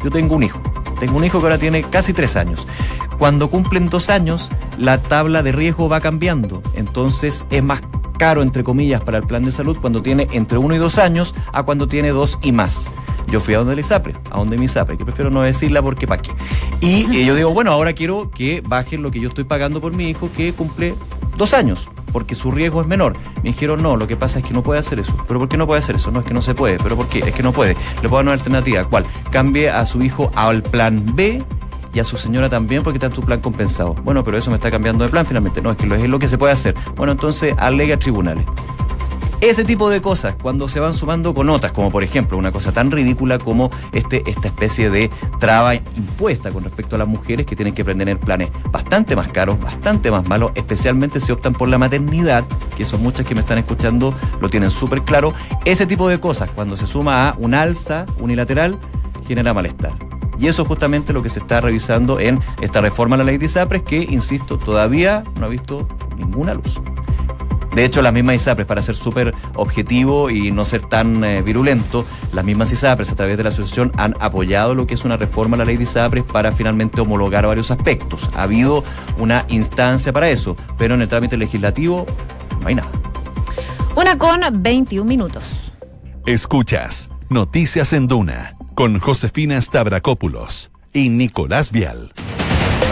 yo 0.03 0.11
tengo 0.11 0.35
un 0.35 0.43
hijo, 0.43 0.61
tengo 0.99 1.17
un 1.17 1.25
hijo 1.25 1.39
que 1.39 1.45
ahora 1.45 1.58
tiene 1.58 1.84
casi 1.84 2.13
tres 2.13 2.36
años. 2.36 2.67
Cuando 3.17 3.49
cumplen 3.49 3.88
dos 3.88 4.10
años, 4.10 4.51
la 4.77 5.01
tabla 5.01 5.43
de 5.43 5.51
riesgo 5.51 5.88
va 5.88 6.01
cambiando, 6.01 6.62
entonces 6.73 7.45
es 7.49 7.63
más 7.63 7.81
caro, 8.17 8.41
entre 8.41 8.63
comillas, 8.63 9.01
para 9.01 9.17
el 9.17 9.25
plan 9.25 9.43
de 9.43 9.51
salud 9.51 9.77
cuando 9.79 10.01
tiene 10.01 10.27
entre 10.31 10.58
uno 10.58 10.75
y 10.75 10.77
dos 10.77 10.97
años 10.97 11.36
a 11.53 11.63
cuando 11.63 11.88
tiene 11.88 12.10
dos 12.10 12.39
y 12.41 12.51
más. 12.51 12.89
Yo 13.27 13.39
fui 13.39 13.53
a 13.53 13.58
donde 13.58 13.73
el 13.73 13.79
ISAPRE, 13.79 14.13
a 14.31 14.38
donde 14.38 14.58
mi 14.58 14.65
ISAPRE, 14.65 14.97
que 14.97 15.05
prefiero 15.05 15.31
no 15.31 15.41
decirla 15.41 15.81
porque 15.81 16.08
pa' 16.08 16.19
qué. 16.19 16.31
Y 16.81 17.25
yo 17.25 17.36
digo, 17.36 17.53
bueno, 17.53 17.71
ahora 17.71 17.93
quiero 17.93 18.29
que 18.29 18.62
bajen 18.62 19.01
lo 19.01 19.12
que 19.12 19.19
yo 19.19 19.29
estoy 19.29 19.43
pagando 19.45 19.81
por 19.81 19.93
mi 19.93 20.10
hijo 20.10 20.29
que 20.31 20.53
cumple 20.53 20.95
dos 21.36 21.53
años, 21.53 21.89
porque 22.15 22.34
su 22.34 22.49
riesgo 22.49 22.80
es 22.80 22.88
menor. 22.88 23.17
Me 23.43 23.49
dijeron, 23.49 23.84
no, 23.84 23.97
lo 23.97 24.08
que 24.08 24.15
pasa 24.15 24.39
es 24.39 24.45
que 24.45 24.54
no 24.54 24.63
puede 24.63 24.80
hacer 24.80 24.99
eso. 24.99 25.13
¿Pero 25.28 25.38
por 25.38 25.49
qué 25.49 25.58
no 25.58 25.67
puede 25.67 25.80
hacer 25.80 25.97
eso? 25.97 26.12
No 26.12 26.21
es 26.21 26.25
que 26.25 26.34
no 26.34 26.41
se 26.41 26.56
puede. 26.56 26.78
¿Pero 26.78 26.95
por 26.95 27.10
qué? 27.10 27.19
Es 27.19 27.36
que 27.36 27.43
no 27.43 27.51
puede. 27.51 27.75
Le 28.01 28.08
puedo 28.08 28.15
dar 28.15 28.23
una 28.23 28.32
alternativa. 28.32 28.86
¿Cuál? 28.86 29.06
Cambie 29.32 29.69
a 29.69 29.86
su 29.86 30.01
hijo 30.01 30.32
al 30.34 30.63
plan 30.63 31.04
B 31.13 31.43
y 31.93 31.99
a 31.99 32.06
su 32.06 32.15
señora 32.15 32.47
también 32.47 32.84
porque 32.84 32.99
está 32.99 33.08
en 33.08 33.12
tu 33.12 33.21
plan 33.21 33.41
compensado. 33.41 33.95
Bueno, 33.95 34.23
pero 34.23 34.38
eso 34.38 34.49
me 34.49 34.56
está 34.56 34.71
cambiando 34.71 35.04
de 35.04 35.10
plan 35.10 35.25
finalmente. 35.25 35.62
No, 35.62 35.71
es 35.71 35.78
que 35.78 35.88
es 35.93 36.10
lo 36.10 36.17
que 36.17 36.30
se 36.30 36.38
puede 36.38 36.54
hacer. 36.54 36.73
Bueno, 36.95 37.12
entonces 37.12 37.54
alega 37.58 37.99
tribunales. 37.99 38.45
Ese 39.41 39.65
tipo 39.65 39.89
de 39.89 40.02
cosas, 40.02 40.36
cuando 40.41 40.67
se 40.67 40.80
van 40.80 40.93
sumando 40.93 41.34
con 41.34 41.50
otras, 41.50 41.71
como 41.71 41.91
por 41.91 42.04
ejemplo 42.04 42.38
una 42.38 42.52
cosa 42.52 42.71
tan 42.71 42.89
ridícula 42.89 43.38
como 43.38 43.69
este, 43.91 44.24
esta 44.26 44.48
especie 44.48 44.89
de 44.89 45.12
traba 45.39 45.76
impuesta 45.76 46.52
con 46.52 46.63
respecto 46.63 46.95
a 46.95 47.00
las 47.00 47.08
mujeres 47.08 47.45
que 47.45 47.56
tienen 47.56 47.76
que 47.76 47.82
aprender 47.82 48.10
en 48.10 48.17
planes 48.17 48.50
bastante 48.71 49.15
más 49.15 49.28
caros, 49.32 49.60
bastante 49.60 50.10
más 50.10 50.28
malos, 50.28 50.52
especialmente 50.56 51.19
si 51.19 51.32
optan 51.32 51.54
por 51.54 51.67
la 51.67 51.78
maternidad, 51.78 52.45
que 52.76 52.86
son 52.86 53.04
muchas 53.04 53.26
que 53.26 53.36
me 53.36 53.41
están 53.41 53.58
escuchando, 53.58 54.15
lo 54.39 54.50
tienen 54.50 54.71
súper 54.71 55.04
claro. 55.04 55.34
Ese 55.65 55.86
tipo 55.86 56.08
de 56.08 56.19
cosas, 56.19 56.50
cuando 56.52 56.78
se 56.78 56.88
suma 56.88 57.30
a 57.30 57.36
un 57.38 57.54
alza 57.54 58.06
unilateral, 58.19 58.80
genera 59.28 59.54
malestar. 59.54 59.93
Y 60.39 60.48
eso 60.48 60.63
es 60.63 60.67
justamente 60.67 61.13
lo 61.13 61.21
que 61.21 61.30
se 61.30 61.39
está 61.39 61.62
revisando 61.62 62.19
en 62.19 62.39
esta 62.62 62.82
reforma 62.82 63.15
a 63.15 63.19
la 63.19 63.24
ley 63.26 63.38
de 63.38 63.45
ISAPRES, 63.45 63.84
que, 63.84 63.98
insisto, 63.98 64.58
todavía 64.58 65.24
no 65.39 65.45
ha 65.45 65.50
visto 65.50 65.88
ninguna 66.17 66.54
luz. 66.54 66.82
De 67.75 67.83
hecho, 67.83 68.01
las 68.01 68.13
mismas 68.13 68.38
ISAPRES, 68.38 68.65
para 68.65 68.81
ser 68.81 68.95
súper 68.95 69.35
objetivo 69.55 70.29
y 70.29 70.49
no 70.51 70.63
ser 70.63 70.81
tan 70.81 71.23
eh, 71.25 71.41
virulento, 71.41 72.05
las 72.31 72.45
mismas 72.45 72.71
ISAPRES 72.71 73.11
a 73.11 73.15
través 73.15 73.35
de 73.35 73.43
la 73.43 73.49
asociación 73.49 73.91
han 73.97 74.15
apoyado 74.21 74.73
lo 74.73 74.88
que 74.88 74.93
es 74.93 75.03
una 75.03 75.17
reforma 75.17 75.55
a 75.55 75.59
la 75.59 75.65
ley 75.65 75.75
de 75.75 75.83
ISAPRES 75.83 76.23
para 76.23 76.53
finalmente 76.53 77.01
homologar 77.01 77.45
varios 77.45 77.71
aspectos. 77.71 78.29
Ha 78.33 78.43
habido 78.43 78.85
una 79.17 79.45
instancia 79.49 80.13
para 80.13 80.29
eso, 80.29 80.55
pero 80.77 80.95
en 80.95 81.01
el 81.01 81.09
trámite 81.09 81.35
legislativo 81.35 82.05
no 82.61 82.67
hay 82.67 82.75
nada. 82.75 82.89
Una 83.95 84.17
con 84.17 84.41
21 84.53 85.05
minutos. 85.05 85.73
Escuchas 86.25 87.09
Noticias 87.29 87.91
en 87.91 88.07
Duna 88.07 88.55
con 88.73 88.99
Josefina 88.99 89.59
Stavrakopoulos 89.59 90.71
y 90.93 91.09
Nicolás 91.09 91.71
Vial. 91.71 92.13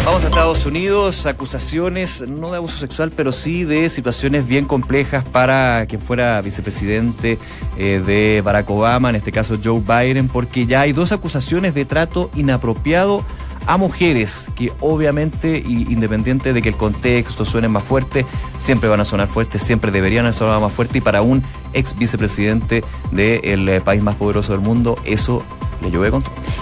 Vamos 0.06 0.26
a 0.26 0.28
Estados 0.28 0.66
Unidos, 0.66 1.26
acusaciones 1.26 2.28
no 2.28 2.52
de 2.52 2.58
abuso 2.58 2.78
sexual, 2.78 3.14
pero 3.16 3.32
sí 3.32 3.64
de 3.64 3.90
situaciones 3.90 4.46
bien 4.46 4.66
complejas 4.66 5.24
para 5.24 5.86
quien 5.88 6.02
fuera 6.02 6.42
vicepresidente 6.42 7.40
eh, 7.78 8.04
de 8.06 8.42
Barack 8.42 8.70
Obama, 8.70 9.10
en 9.10 9.16
este 9.16 9.32
caso 9.32 9.58
Joe 9.64 9.80
Biden, 9.80 10.28
porque 10.28 10.66
ya 10.66 10.82
hay 10.82 10.92
dos 10.92 11.14
acusaciones 11.14 11.74
de 11.74 11.86
trato 11.86 12.30
inapropiado 12.36 13.24
a 13.66 13.78
mujeres 13.78 14.50
que 14.58 14.74
obviamente, 14.82 15.58
independiente 15.58 16.52
de 16.52 16.62
que 16.62 16.68
el 16.68 16.76
contexto 16.76 17.46
suene 17.46 17.70
más 17.70 17.84
fuerte, 17.84 18.26
siempre 18.60 18.90
van 18.90 19.00
a 19.00 19.06
sonar 19.06 19.30
fuertes, 19.30 19.64
siempre 19.64 19.90
deberían 19.90 20.32
sonar 20.34 20.60
más 20.60 20.74
fuerte 20.74 20.98
y 20.98 21.02
para 21.02 21.22
un 21.22 21.42
ex 21.72 21.98
vicepresidente 21.98 22.84
del 23.12 23.70
eh, 23.70 23.80
país 23.80 24.04
más 24.04 24.16
poderoso 24.16 24.52
del 24.52 24.62
mundo, 24.62 24.98
eso 25.06 25.44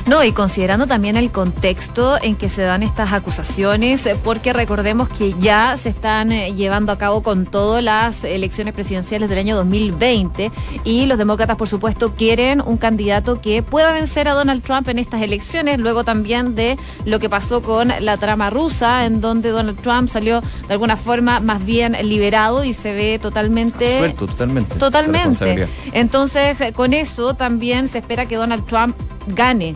no, 0.08 0.24
y 0.24 0.32
considerando 0.32 0.88
también 0.88 1.16
el 1.16 1.32
contexto 1.32 2.22
en 2.22 2.36
que 2.36 2.50
se 2.50 2.64
dan 2.64 2.84
estas 2.84 3.14
acusaciones, 3.14 4.08
porque 4.24 4.52
recordemos 4.52 5.10
que 5.10 5.36
ya 5.40 5.78
se 5.78 5.90
están 5.90 6.32
eh, 6.32 6.54
llevando 6.54 6.92
a 6.92 6.98
cabo 6.98 7.22
con 7.22 7.46
todas 7.46 7.84
las 7.84 8.24
elecciones 8.24 8.74
presidenciales 8.74 9.30
del 9.30 9.38
año 9.40 9.56
2020 9.56 10.52
y 10.84 11.06
los 11.06 11.18
demócratas, 11.18 11.56
por 11.56 11.68
supuesto, 11.68 12.16
quieren 12.16 12.62
un 12.62 12.78
candidato 12.78 13.42
que 13.42 13.62
pueda 13.62 13.92
vencer 13.94 14.28
a 14.28 14.34
Donald 14.34 14.64
Trump 14.64 14.88
en 14.88 14.98
estas 15.00 15.22
elecciones, 15.22 15.80
luego 15.80 16.04
también 16.04 16.56
de 16.56 16.78
lo 17.06 17.20
que 17.20 17.30
pasó 17.30 17.62
con 17.62 17.92
la 18.00 18.18
trama 18.18 18.50
rusa, 18.50 19.06
en 19.06 19.22
donde 19.22 19.50
Donald 19.50 19.80
Trump 19.82 20.10
salió 20.10 20.42
de 20.68 20.74
alguna 20.74 20.98
forma 20.98 21.40
más 21.40 21.64
bien 21.64 21.96
liberado 22.04 22.64
y 22.64 22.74
se 22.74 22.94
ve 22.94 23.20
totalmente... 23.20 24.00
Suelto, 24.00 24.28
totalmente. 24.28 24.76
Totalmente. 24.76 25.68
Entonces, 25.94 26.58
con 26.76 26.94
eso 26.94 27.36
también 27.36 27.88
se 27.88 28.00
espera 28.00 28.26
que 28.26 28.36
Donald 28.36 28.66
Trump 28.66 28.96
gane 29.28 29.76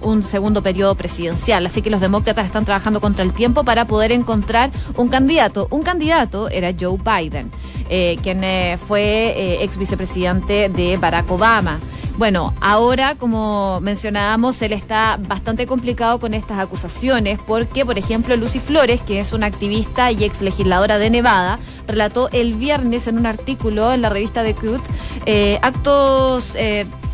un 0.00 0.22
segundo 0.22 0.62
periodo 0.62 0.94
presidencial. 0.94 1.66
Así 1.66 1.82
que 1.82 1.90
los 1.90 2.00
demócratas 2.00 2.46
están 2.46 2.64
trabajando 2.64 3.00
contra 3.00 3.24
el 3.24 3.32
tiempo 3.32 3.64
para 3.64 3.86
poder 3.86 4.12
encontrar 4.12 4.70
un 4.96 5.08
candidato. 5.08 5.68
Un 5.70 5.82
candidato 5.82 6.48
era 6.48 6.72
Joe 6.78 6.98
Biden, 6.98 7.50
eh, 7.88 8.16
quien 8.22 8.44
eh, 8.44 8.78
fue 8.78 9.02
eh, 9.02 9.64
ex 9.64 9.76
vicepresidente 9.76 10.68
de 10.68 10.96
Barack 10.96 11.30
Obama. 11.30 11.78
Bueno, 12.18 12.54
ahora, 12.62 13.14
como 13.16 13.78
mencionábamos, 13.82 14.62
él 14.62 14.72
está 14.72 15.18
bastante 15.20 15.66
complicado 15.66 16.18
con 16.18 16.32
estas 16.32 16.58
acusaciones 16.58 17.38
porque, 17.46 17.84
por 17.84 17.98
ejemplo, 17.98 18.34
Lucy 18.36 18.58
Flores, 18.58 19.02
que 19.02 19.20
es 19.20 19.34
una 19.34 19.44
activista 19.44 20.10
y 20.10 20.24
ex 20.24 20.40
legisladora 20.40 20.96
de 20.96 21.10
Nevada, 21.10 21.58
relató 21.86 22.30
el 22.32 22.54
viernes 22.54 23.06
en 23.06 23.18
un 23.18 23.26
artículo 23.26 23.92
en 23.92 24.00
la 24.00 24.08
revista 24.08 24.42
The 24.42 24.54
Cut 24.54 24.80
actos 25.60 26.56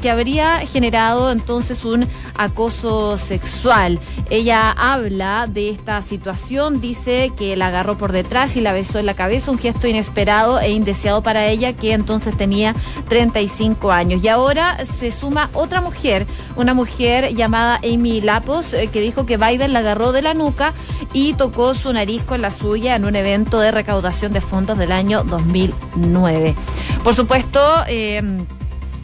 que 0.02 0.10
habría 0.10 0.58
generado 0.66 1.30
entonces 1.30 1.84
un 1.84 2.08
acoso 2.36 3.16
sexual. 3.16 4.00
Ella 4.28 4.72
habla 4.72 5.46
de 5.46 5.70
esta 5.70 6.02
situación, 6.02 6.80
dice 6.80 7.32
que 7.36 7.56
la 7.56 7.68
agarró 7.68 7.96
por 7.96 8.10
detrás 8.10 8.56
y 8.56 8.60
la 8.60 8.72
besó 8.72 8.98
en 8.98 9.06
la 9.06 9.14
cabeza, 9.14 9.52
un 9.52 9.58
gesto 9.58 9.86
inesperado 9.86 10.60
e 10.60 10.72
indeseado 10.72 11.22
para 11.22 11.46
ella 11.46 11.72
que 11.72 11.92
entonces 11.92 12.36
tenía 12.36 12.74
35 13.08 13.92
años. 13.92 14.24
Y 14.24 14.28
ahora 14.28 14.84
se 14.84 15.12
suma 15.12 15.50
otra 15.54 15.80
mujer, 15.80 16.26
una 16.56 16.74
mujer 16.74 17.34
llamada 17.34 17.76
Amy 17.84 18.20
Lapos, 18.20 18.74
eh, 18.74 18.88
que 18.88 19.00
dijo 19.00 19.24
que 19.24 19.36
Biden 19.36 19.72
la 19.72 19.78
agarró 19.78 20.10
de 20.10 20.22
la 20.22 20.34
nuca 20.34 20.74
y 21.12 21.34
tocó 21.34 21.74
su 21.74 21.92
nariz 21.92 22.24
con 22.24 22.42
la 22.42 22.50
suya 22.50 22.96
en 22.96 23.04
un 23.04 23.14
evento 23.14 23.60
de 23.60 23.70
recaudación 23.70 24.32
de 24.32 24.40
fondos 24.40 24.78
del 24.78 24.90
año 24.90 25.22
2009. 25.22 26.56
Por 27.04 27.14
supuesto, 27.14 27.60
eh, 27.86 28.20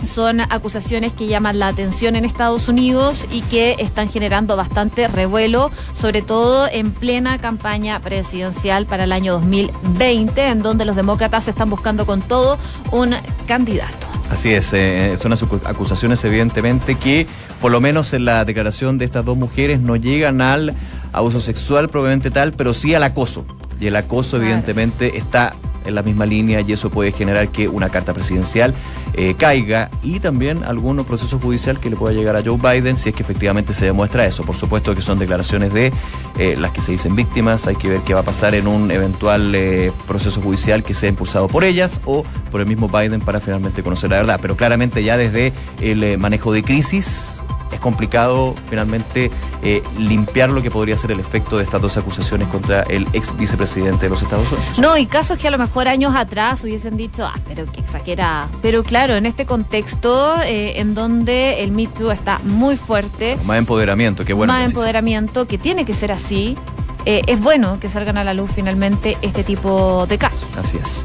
son 0.04 0.40
acusaciones 0.40 1.12
que 1.12 1.26
llaman 1.26 1.58
la 1.58 1.68
atención 1.68 2.16
en 2.16 2.24
Estados 2.24 2.68
Unidos 2.68 3.26
y 3.30 3.42
que 3.42 3.76
están 3.78 4.08
generando 4.08 4.56
bastante 4.56 5.08
revuelo, 5.08 5.70
sobre 5.92 6.22
todo 6.22 6.68
en 6.70 6.92
plena 6.92 7.38
campaña 7.38 8.00
presidencial 8.00 8.86
para 8.86 9.04
el 9.04 9.12
año 9.12 9.34
2020, 9.34 10.48
en 10.48 10.62
donde 10.62 10.84
los 10.84 10.96
demócratas 10.96 11.48
están 11.48 11.70
buscando 11.70 12.06
con 12.06 12.22
todo 12.22 12.58
un 12.92 13.14
candidato. 13.46 14.06
Así 14.30 14.50
es, 14.52 14.72
eh, 14.74 15.16
son 15.16 15.32
acusaciones 15.64 16.22
evidentemente 16.24 16.96
que 16.96 17.26
por 17.60 17.72
lo 17.72 17.80
menos 17.80 18.12
en 18.12 18.26
la 18.26 18.44
declaración 18.44 18.98
de 18.98 19.06
estas 19.06 19.24
dos 19.24 19.36
mujeres 19.36 19.80
no 19.80 19.96
llegan 19.96 20.42
al 20.42 20.74
abuso 21.12 21.40
sexual 21.40 21.88
probablemente 21.88 22.30
tal, 22.30 22.52
pero 22.52 22.74
sí 22.74 22.94
al 22.94 23.04
acoso. 23.04 23.44
Y 23.80 23.86
el 23.86 23.96
acoso 23.96 24.36
evidentemente 24.36 25.16
está 25.16 25.54
en 25.88 25.94
la 25.94 26.02
misma 26.02 26.26
línea 26.26 26.60
y 26.60 26.72
eso 26.72 26.90
puede 26.90 27.12
generar 27.12 27.48
que 27.48 27.68
una 27.68 27.88
carta 27.88 28.12
presidencial 28.14 28.74
eh, 29.14 29.34
caiga 29.36 29.90
y 30.02 30.20
también 30.20 30.62
algún 30.64 31.04
proceso 31.04 31.38
judicial 31.38 31.80
que 31.80 31.90
le 31.90 31.96
pueda 31.96 32.14
llegar 32.14 32.36
a 32.36 32.42
Joe 32.44 32.58
Biden 32.58 32.96
si 32.96 33.08
es 33.08 33.14
que 33.14 33.22
efectivamente 33.22 33.72
se 33.72 33.86
demuestra 33.86 34.24
eso. 34.26 34.44
Por 34.44 34.54
supuesto 34.54 34.94
que 34.94 35.02
son 35.02 35.18
declaraciones 35.18 35.72
de 35.72 35.92
eh, 36.38 36.56
las 36.56 36.70
que 36.72 36.80
se 36.80 36.92
dicen 36.92 37.16
víctimas, 37.16 37.66
hay 37.66 37.76
que 37.76 37.88
ver 37.88 38.00
qué 38.02 38.14
va 38.14 38.20
a 38.20 38.24
pasar 38.24 38.54
en 38.54 38.66
un 38.66 38.90
eventual 38.90 39.54
eh, 39.54 39.90
proceso 40.06 40.40
judicial 40.40 40.82
que 40.82 40.94
sea 40.94 41.08
impulsado 41.08 41.48
por 41.48 41.64
ellas 41.64 42.00
o 42.04 42.24
por 42.50 42.60
el 42.60 42.66
mismo 42.66 42.88
Biden 42.88 43.20
para 43.20 43.40
finalmente 43.40 43.82
conocer 43.82 44.10
la 44.10 44.16
verdad. 44.16 44.38
Pero 44.40 44.56
claramente 44.56 45.02
ya 45.02 45.16
desde 45.16 45.52
el 45.80 46.18
manejo 46.18 46.52
de 46.52 46.62
crisis 46.62 47.42
es 47.72 47.80
complicado 47.80 48.54
finalmente 48.68 49.30
eh, 49.62 49.82
limpiar 49.98 50.50
lo 50.50 50.62
que 50.62 50.70
podría 50.70 50.96
ser 50.96 51.10
el 51.10 51.20
efecto 51.20 51.58
de 51.58 51.64
estas 51.64 51.80
dos 51.80 51.96
acusaciones 51.96 52.48
contra 52.48 52.82
el 52.82 53.06
ex 53.12 53.36
vicepresidente 53.36 54.06
de 54.06 54.10
los 54.10 54.22
Estados 54.22 54.50
Unidos. 54.52 54.78
No, 54.78 54.96
y 54.96 55.06
casos 55.06 55.38
que 55.38 55.48
a 55.48 55.50
lo 55.50 55.58
mejor 55.58 55.88
años 55.88 56.14
atrás 56.14 56.62
hubiesen 56.64 56.96
dicho, 56.96 57.24
ah, 57.26 57.38
pero 57.46 57.70
que 57.70 57.80
exagera. 57.80 58.48
Pero 58.62 58.82
claro, 58.82 59.16
en 59.16 59.26
este 59.26 59.46
contexto 59.46 60.36
eh, 60.42 60.80
en 60.80 60.94
donde 60.94 61.62
el 61.62 61.72
Me 61.72 61.86
Too 61.86 62.10
está 62.10 62.38
muy 62.44 62.76
fuerte. 62.76 63.36
Más 63.44 63.58
empoderamiento, 63.58 64.24
qué 64.24 64.32
bueno. 64.32 64.52
Más 64.52 64.68
empoderamiento, 64.68 65.46
que 65.46 65.58
tiene 65.58 65.84
que 65.84 65.92
ser 65.92 66.12
así. 66.12 66.56
Eh, 67.04 67.22
es 67.26 67.40
bueno 67.40 67.78
que 67.80 67.88
salgan 67.88 68.18
a 68.18 68.24
la 68.24 68.34
luz 68.34 68.50
finalmente 68.54 69.16
este 69.22 69.44
tipo 69.44 70.06
de 70.06 70.18
casos. 70.18 70.48
Así 70.56 70.76
es. 70.78 71.04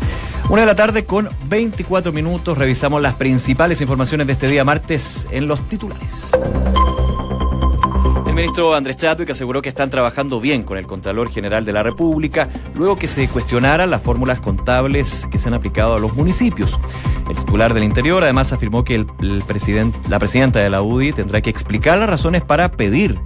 Una 0.49 0.61
de 0.61 0.67
la 0.67 0.75
tarde 0.75 1.05
con 1.05 1.29
24 1.47 2.11
minutos. 2.11 2.57
Revisamos 2.57 3.01
las 3.01 3.15
principales 3.15 3.81
informaciones 3.81 4.27
de 4.27 4.33
este 4.33 4.47
día 4.47 4.63
martes 4.63 5.27
en 5.31 5.47
los 5.47 5.59
titulares. 5.67 6.31
El 8.27 8.33
ministro 8.33 8.73
Andrés 8.73 8.97
Chadwick 8.97 9.29
aseguró 9.29 9.61
que 9.61 9.69
están 9.69 9.89
trabajando 9.89 10.41
bien 10.41 10.63
con 10.63 10.77
el 10.77 10.87
Contralor 10.87 11.31
General 11.31 11.63
de 11.65 11.71
la 11.71 11.83
República, 11.83 12.49
luego 12.75 12.97
que 12.97 13.07
se 13.07 13.27
cuestionaran 13.27 13.89
las 13.89 14.01
fórmulas 14.01 14.39
contables 14.39 15.27
que 15.31 15.37
se 15.37 15.49
han 15.49 15.53
aplicado 15.53 15.95
a 15.95 15.99
los 15.99 16.13
municipios. 16.13 16.79
El 17.29 17.37
titular 17.37 17.73
del 17.73 17.83
Interior 17.83 18.23
además 18.23 18.51
afirmó 18.51 18.83
que 18.83 19.05
la 19.19 20.19
presidenta 20.19 20.59
de 20.59 20.69
la 20.69 20.81
UDI 20.81 21.13
tendrá 21.13 21.41
que 21.41 21.49
explicar 21.49 21.97
las 21.99 22.09
razones 22.09 22.41
para 22.41 22.71
pedir 22.71 23.19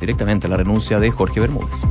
directamente 0.00 0.48
la 0.48 0.56
renuncia 0.56 1.00
de 1.00 1.10
Jorge 1.10 1.40
Bermúdez. 1.40 1.84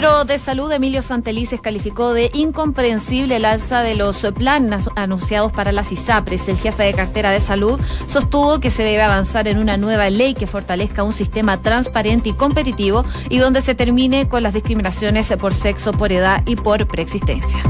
Ministro 0.00 0.24
de 0.24 0.38
Salud, 0.38 0.72
Emilio 0.72 1.02
Santelices, 1.02 1.60
calificó 1.60 2.14
de 2.14 2.30
incomprensible 2.32 3.36
el 3.36 3.44
alza 3.44 3.82
de 3.82 3.96
los 3.96 4.16
planes 4.34 4.88
anunciados 4.96 5.52
para 5.52 5.72
las 5.72 5.92
ISAPRES. 5.92 6.48
El 6.48 6.56
jefe 6.56 6.84
de 6.84 6.94
cartera 6.94 7.30
de 7.32 7.40
salud 7.40 7.78
sostuvo 8.06 8.60
que 8.60 8.70
se 8.70 8.82
debe 8.82 9.02
avanzar 9.02 9.46
en 9.46 9.58
una 9.58 9.76
nueva 9.76 10.08
ley 10.08 10.32
que 10.32 10.46
fortalezca 10.46 11.02
un 11.02 11.12
sistema 11.12 11.60
transparente 11.60 12.30
y 12.30 12.32
competitivo 12.32 13.04
y 13.28 13.40
donde 13.40 13.60
se 13.60 13.74
termine 13.74 14.26
con 14.26 14.42
las 14.42 14.54
discriminaciones 14.54 15.30
por 15.38 15.52
sexo, 15.52 15.92
por 15.92 16.12
edad 16.12 16.44
y 16.46 16.56
por 16.56 16.86
preexistencia. 16.86 17.62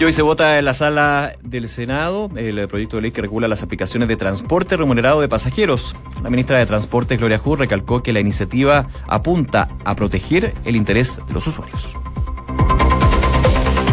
Y 0.00 0.04
hoy 0.04 0.14
se 0.14 0.22
vota 0.22 0.58
en 0.58 0.64
la 0.64 0.72
sala 0.72 1.34
del 1.42 1.68
Senado 1.68 2.30
el 2.34 2.66
proyecto 2.68 2.96
de 2.96 3.02
ley 3.02 3.10
que 3.10 3.20
regula 3.20 3.48
las 3.48 3.62
aplicaciones 3.62 4.08
de 4.08 4.16
transporte 4.16 4.78
remunerado 4.78 5.20
de 5.20 5.28
pasajeros. 5.28 5.94
La 6.22 6.30
ministra 6.30 6.56
de 6.56 6.64
Transporte, 6.64 7.18
Gloria 7.18 7.38
Jú, 7.38 7.54
recalcó 7.54 8.02
que 8.02 8.14
la 8.14 8.20
iniciativa 8.20 8.88
apunta 9.06 9.68
a 9.84 9.94
proteger 9.94 10.54
el 10.64 10.74
interés 10.74 11.20
de 11.26 11.34
los 11.34 11.46
usuarios. 11.46 11.94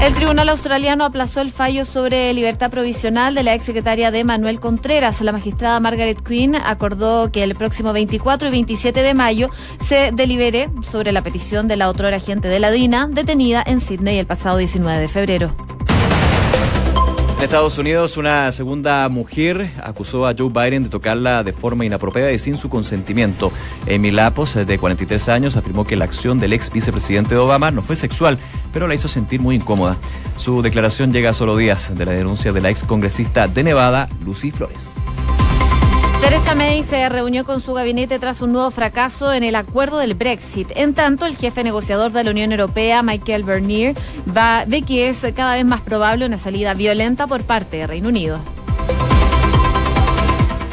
El 0.02 0.14
tribunal 0.14 0.48
australiano 0.48 1.04
aplazó 1.04 1.42
el 1.42 1.52
fallo 1.52 1.84
sobre 1.84 2.34
libertad 2.34 2.72
provisional 2.72 3.36
de 3.36 3.44
la 3.44 3.54
exsecretaria 3.54 4.10
de 4.10 4.24
Manuel 4.24 4.62
Contreras. 4.62 5.20
La 5.20 5.34
magistrada 5.34 5.78
Margaret 5.82 6.26
Quinn 6.26 6.56
acordó 6.56 7.34
que 7.34 7.44
el 7.44 7.54
próximo 7.56 7.92
24 7.92 8.48
y 8.48 8.52
27 8.52 9.04
de 9.04 9.14
mayo 9.14 9.50
se 9.82 10.14
delibere 10.14 10.70
sobre 10.90 11.12
la 11.12 11.22
petición 11.22 11.68
de 11.68 11.76
la 11.76 11.90
otrora 11.90 12.16
agente 12.16 12.48
de 12.48 12.62
la 12.62 12.72
DINA 12.72 13.10
detenida 13.12 13.62
en 13.68 13.82
Sydney 13.82 14.20
el 14.20 14.26
pasado 14.26 14.56
19 14.56 15.02
de 15.02 15.10
febrero. 15.10 15.54
En 17.38 17.44
Estados 17.44 17.78
Unidos, 17.78 18.18
una 18.18 18.52
segunda 18.52 19.08
mujer 19.10 19.72
acusó 19.84 20.26
a 20.26 20.34
Joe 20.36 20.50
Biden 20.50 20.82
de 20.82 20.90
tocarla 20.90 21.44
de 21.44 21.54
forma 21.54 21.86
inapropiada 21.86 22.32
y 22.32 22.40
sin 22.40 22.58
su 22.58 22.68
consentimiento. 22.68 23.52
Amy 23.88 24.10
Lapos, 24.10 24.56
de 24.56 24.80
43 24.80 25.30
años, 25.30 25.56
afirmó 25.56 25.86
que 25.86 25.96
la 25.96 26.06
acción 26.06 26.40
del 26.40 26.54
ex 26.54 26.72
vicepresidente 26.72 27.36
de 27.36 27.40
Obama 27.40 27.70
no 27.70 27.84
fue 27.84 27.96
sexual, 27.96 28.40
pero 28.74 28.88
la 28.88 28.96
hizo 28.96 29.08
sentir 29.08 29.40
muy 29.40 29.56
incómoda. 29.56 29.98
Su 30.36 30.64
declaración 30.64 31.14
llega 31.14 31.30
a 31.30 31.34
solo 31.34 31.56
días 31.56 31.96
de 31.96 32.06
la 32.06 32.14
denuncia 32.14 32.52
de 32.54 32.62
la 32.62 32.72
ex 32.72 32.84
congresista 32.84 33.48
de 33.48 33.64
Nevada, 33.64 34.10
Lucy 34.26 34.50
Flores. 34.50 34.96
Theresa 36.22 36.56
May 36.56 36.84
se 36.84 37.08
reunió 37.10 37.46
con 37.46 37.62
su 37.62 37.74
gabinete 37.74 38.18
tras 38.18 38.42
un 38.42 38.52
nuevo 38.52 38.72
fracaso 38.72 39.32
en 39.34 39.44
el 39.44 39.56
acuerdo 39.56 40.00
del 40.00 40.16
Brexit. 40.16 40.72
En 40.76 40.96
tanto, 40.96 41.26
el 41.26 41.38
jefe 41.38 41.64
negociador 41.64 42.12
de 42.12 42.24
la 42.24 42.32
Unión 42.32 42.52
Europea, 42.52 43.04
Michael 43.04 43.44
Bernier, 43.44 43.96
va, 44.36 44.66
ve 44.66 44.82
que 44.82 45.10
es 45.10 45.26
cada 45.36 45.54
vez 45.54 45.64
más 45.64 45.82
probable 45.82 46.26
una 46.26 46.40
salida 46.40 46.74
violenta 46.74 47.28
por 47.28 47.44
parte 47.44 47.78
de 47.78 47.88
Reino 47.88 48.10
Unido. 48.10 48.40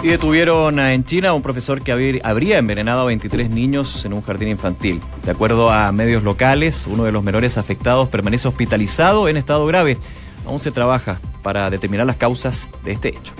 Y 0.02 0.08
detuvieron 0.08 0.78
en 0.78 1.04
China 1.04 1.30
a 1.30 1.32
un 1.34 1.42
profesor 1.42 1.82
que 1.82 2.20
habría 2.22 2.58
envenenado 2.58 3.02
a 3.02 3.04
23 3.06 3.50
niños 3.50 4.04
en 4.04 4.14
un 4.14 4.22
jardín 4.22 4.48
infantil. 4.48 5.00
De 5.24 5.32
acuerdo 5.32 5.70
a 5.70 5.92
medios 5.92 6.22
locales, 6.22 6.86
uno 6.86 7.04
de 7.04 7.12
los 7.12 7.22
menores 7.22 7.58
afectados 7.58 8.08
permanece 8.08 8.48
hospitalizado 8.48 9.28
en 9.28 9.36
estado 9.36 9.66
grave. 9.66 9.98
Aún 10.46 10.60
se 10.60 10.72
trabaja 10.72 11.20
para 11.42 11.70
determinar 11.70 12.06
las 12.06 12.16
causas 12.16 12.70
de 12.82 12.92
este 12.92 13.08
hecho. 13.08 13.32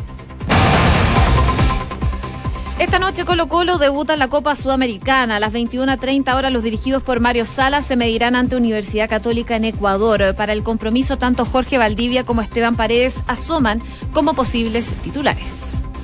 Esta 2.94 3.06
noche 3.06 3.24
Colo 3.24 3.48
Colo 3.48 3.78
debuta 3.78 4.12
en 4.12 4.20
la 4.20 4.28
Copa 4.28 4.54
Sudamericana. 4.54 5.34
A 5.34 5.40
las 5.40 5.52
21.30 5.52 6.32
horas 6.32 6.52
los 6.52 6.62
dirigidos 6.62 7.02
por 7.02 7.18
Mario 7.18 7.44
Salas 7.44 7.84
se 7.84 7.96
medirán 7.96 8.36
ante 8.36 8.54
Universidad 8.54 9.08
Católica 9.08 9.56
en 9.56 9.64
Ecuador. 9.64 10.36
Para 10.36 10.52
el 10.52 10.62
compromiso 10.62 11.18
tanto 11.18 11.44
Jorge 11.44 11.76
Valdivia 11.76 12.22
como 12.22 12.40
Esteban 12.40 12.76
Paredes 12.76 13.16
asoman 13.26 13.82
como 14.12 14.34
posibles 14.34 14.94
titulares. 15.02 15.74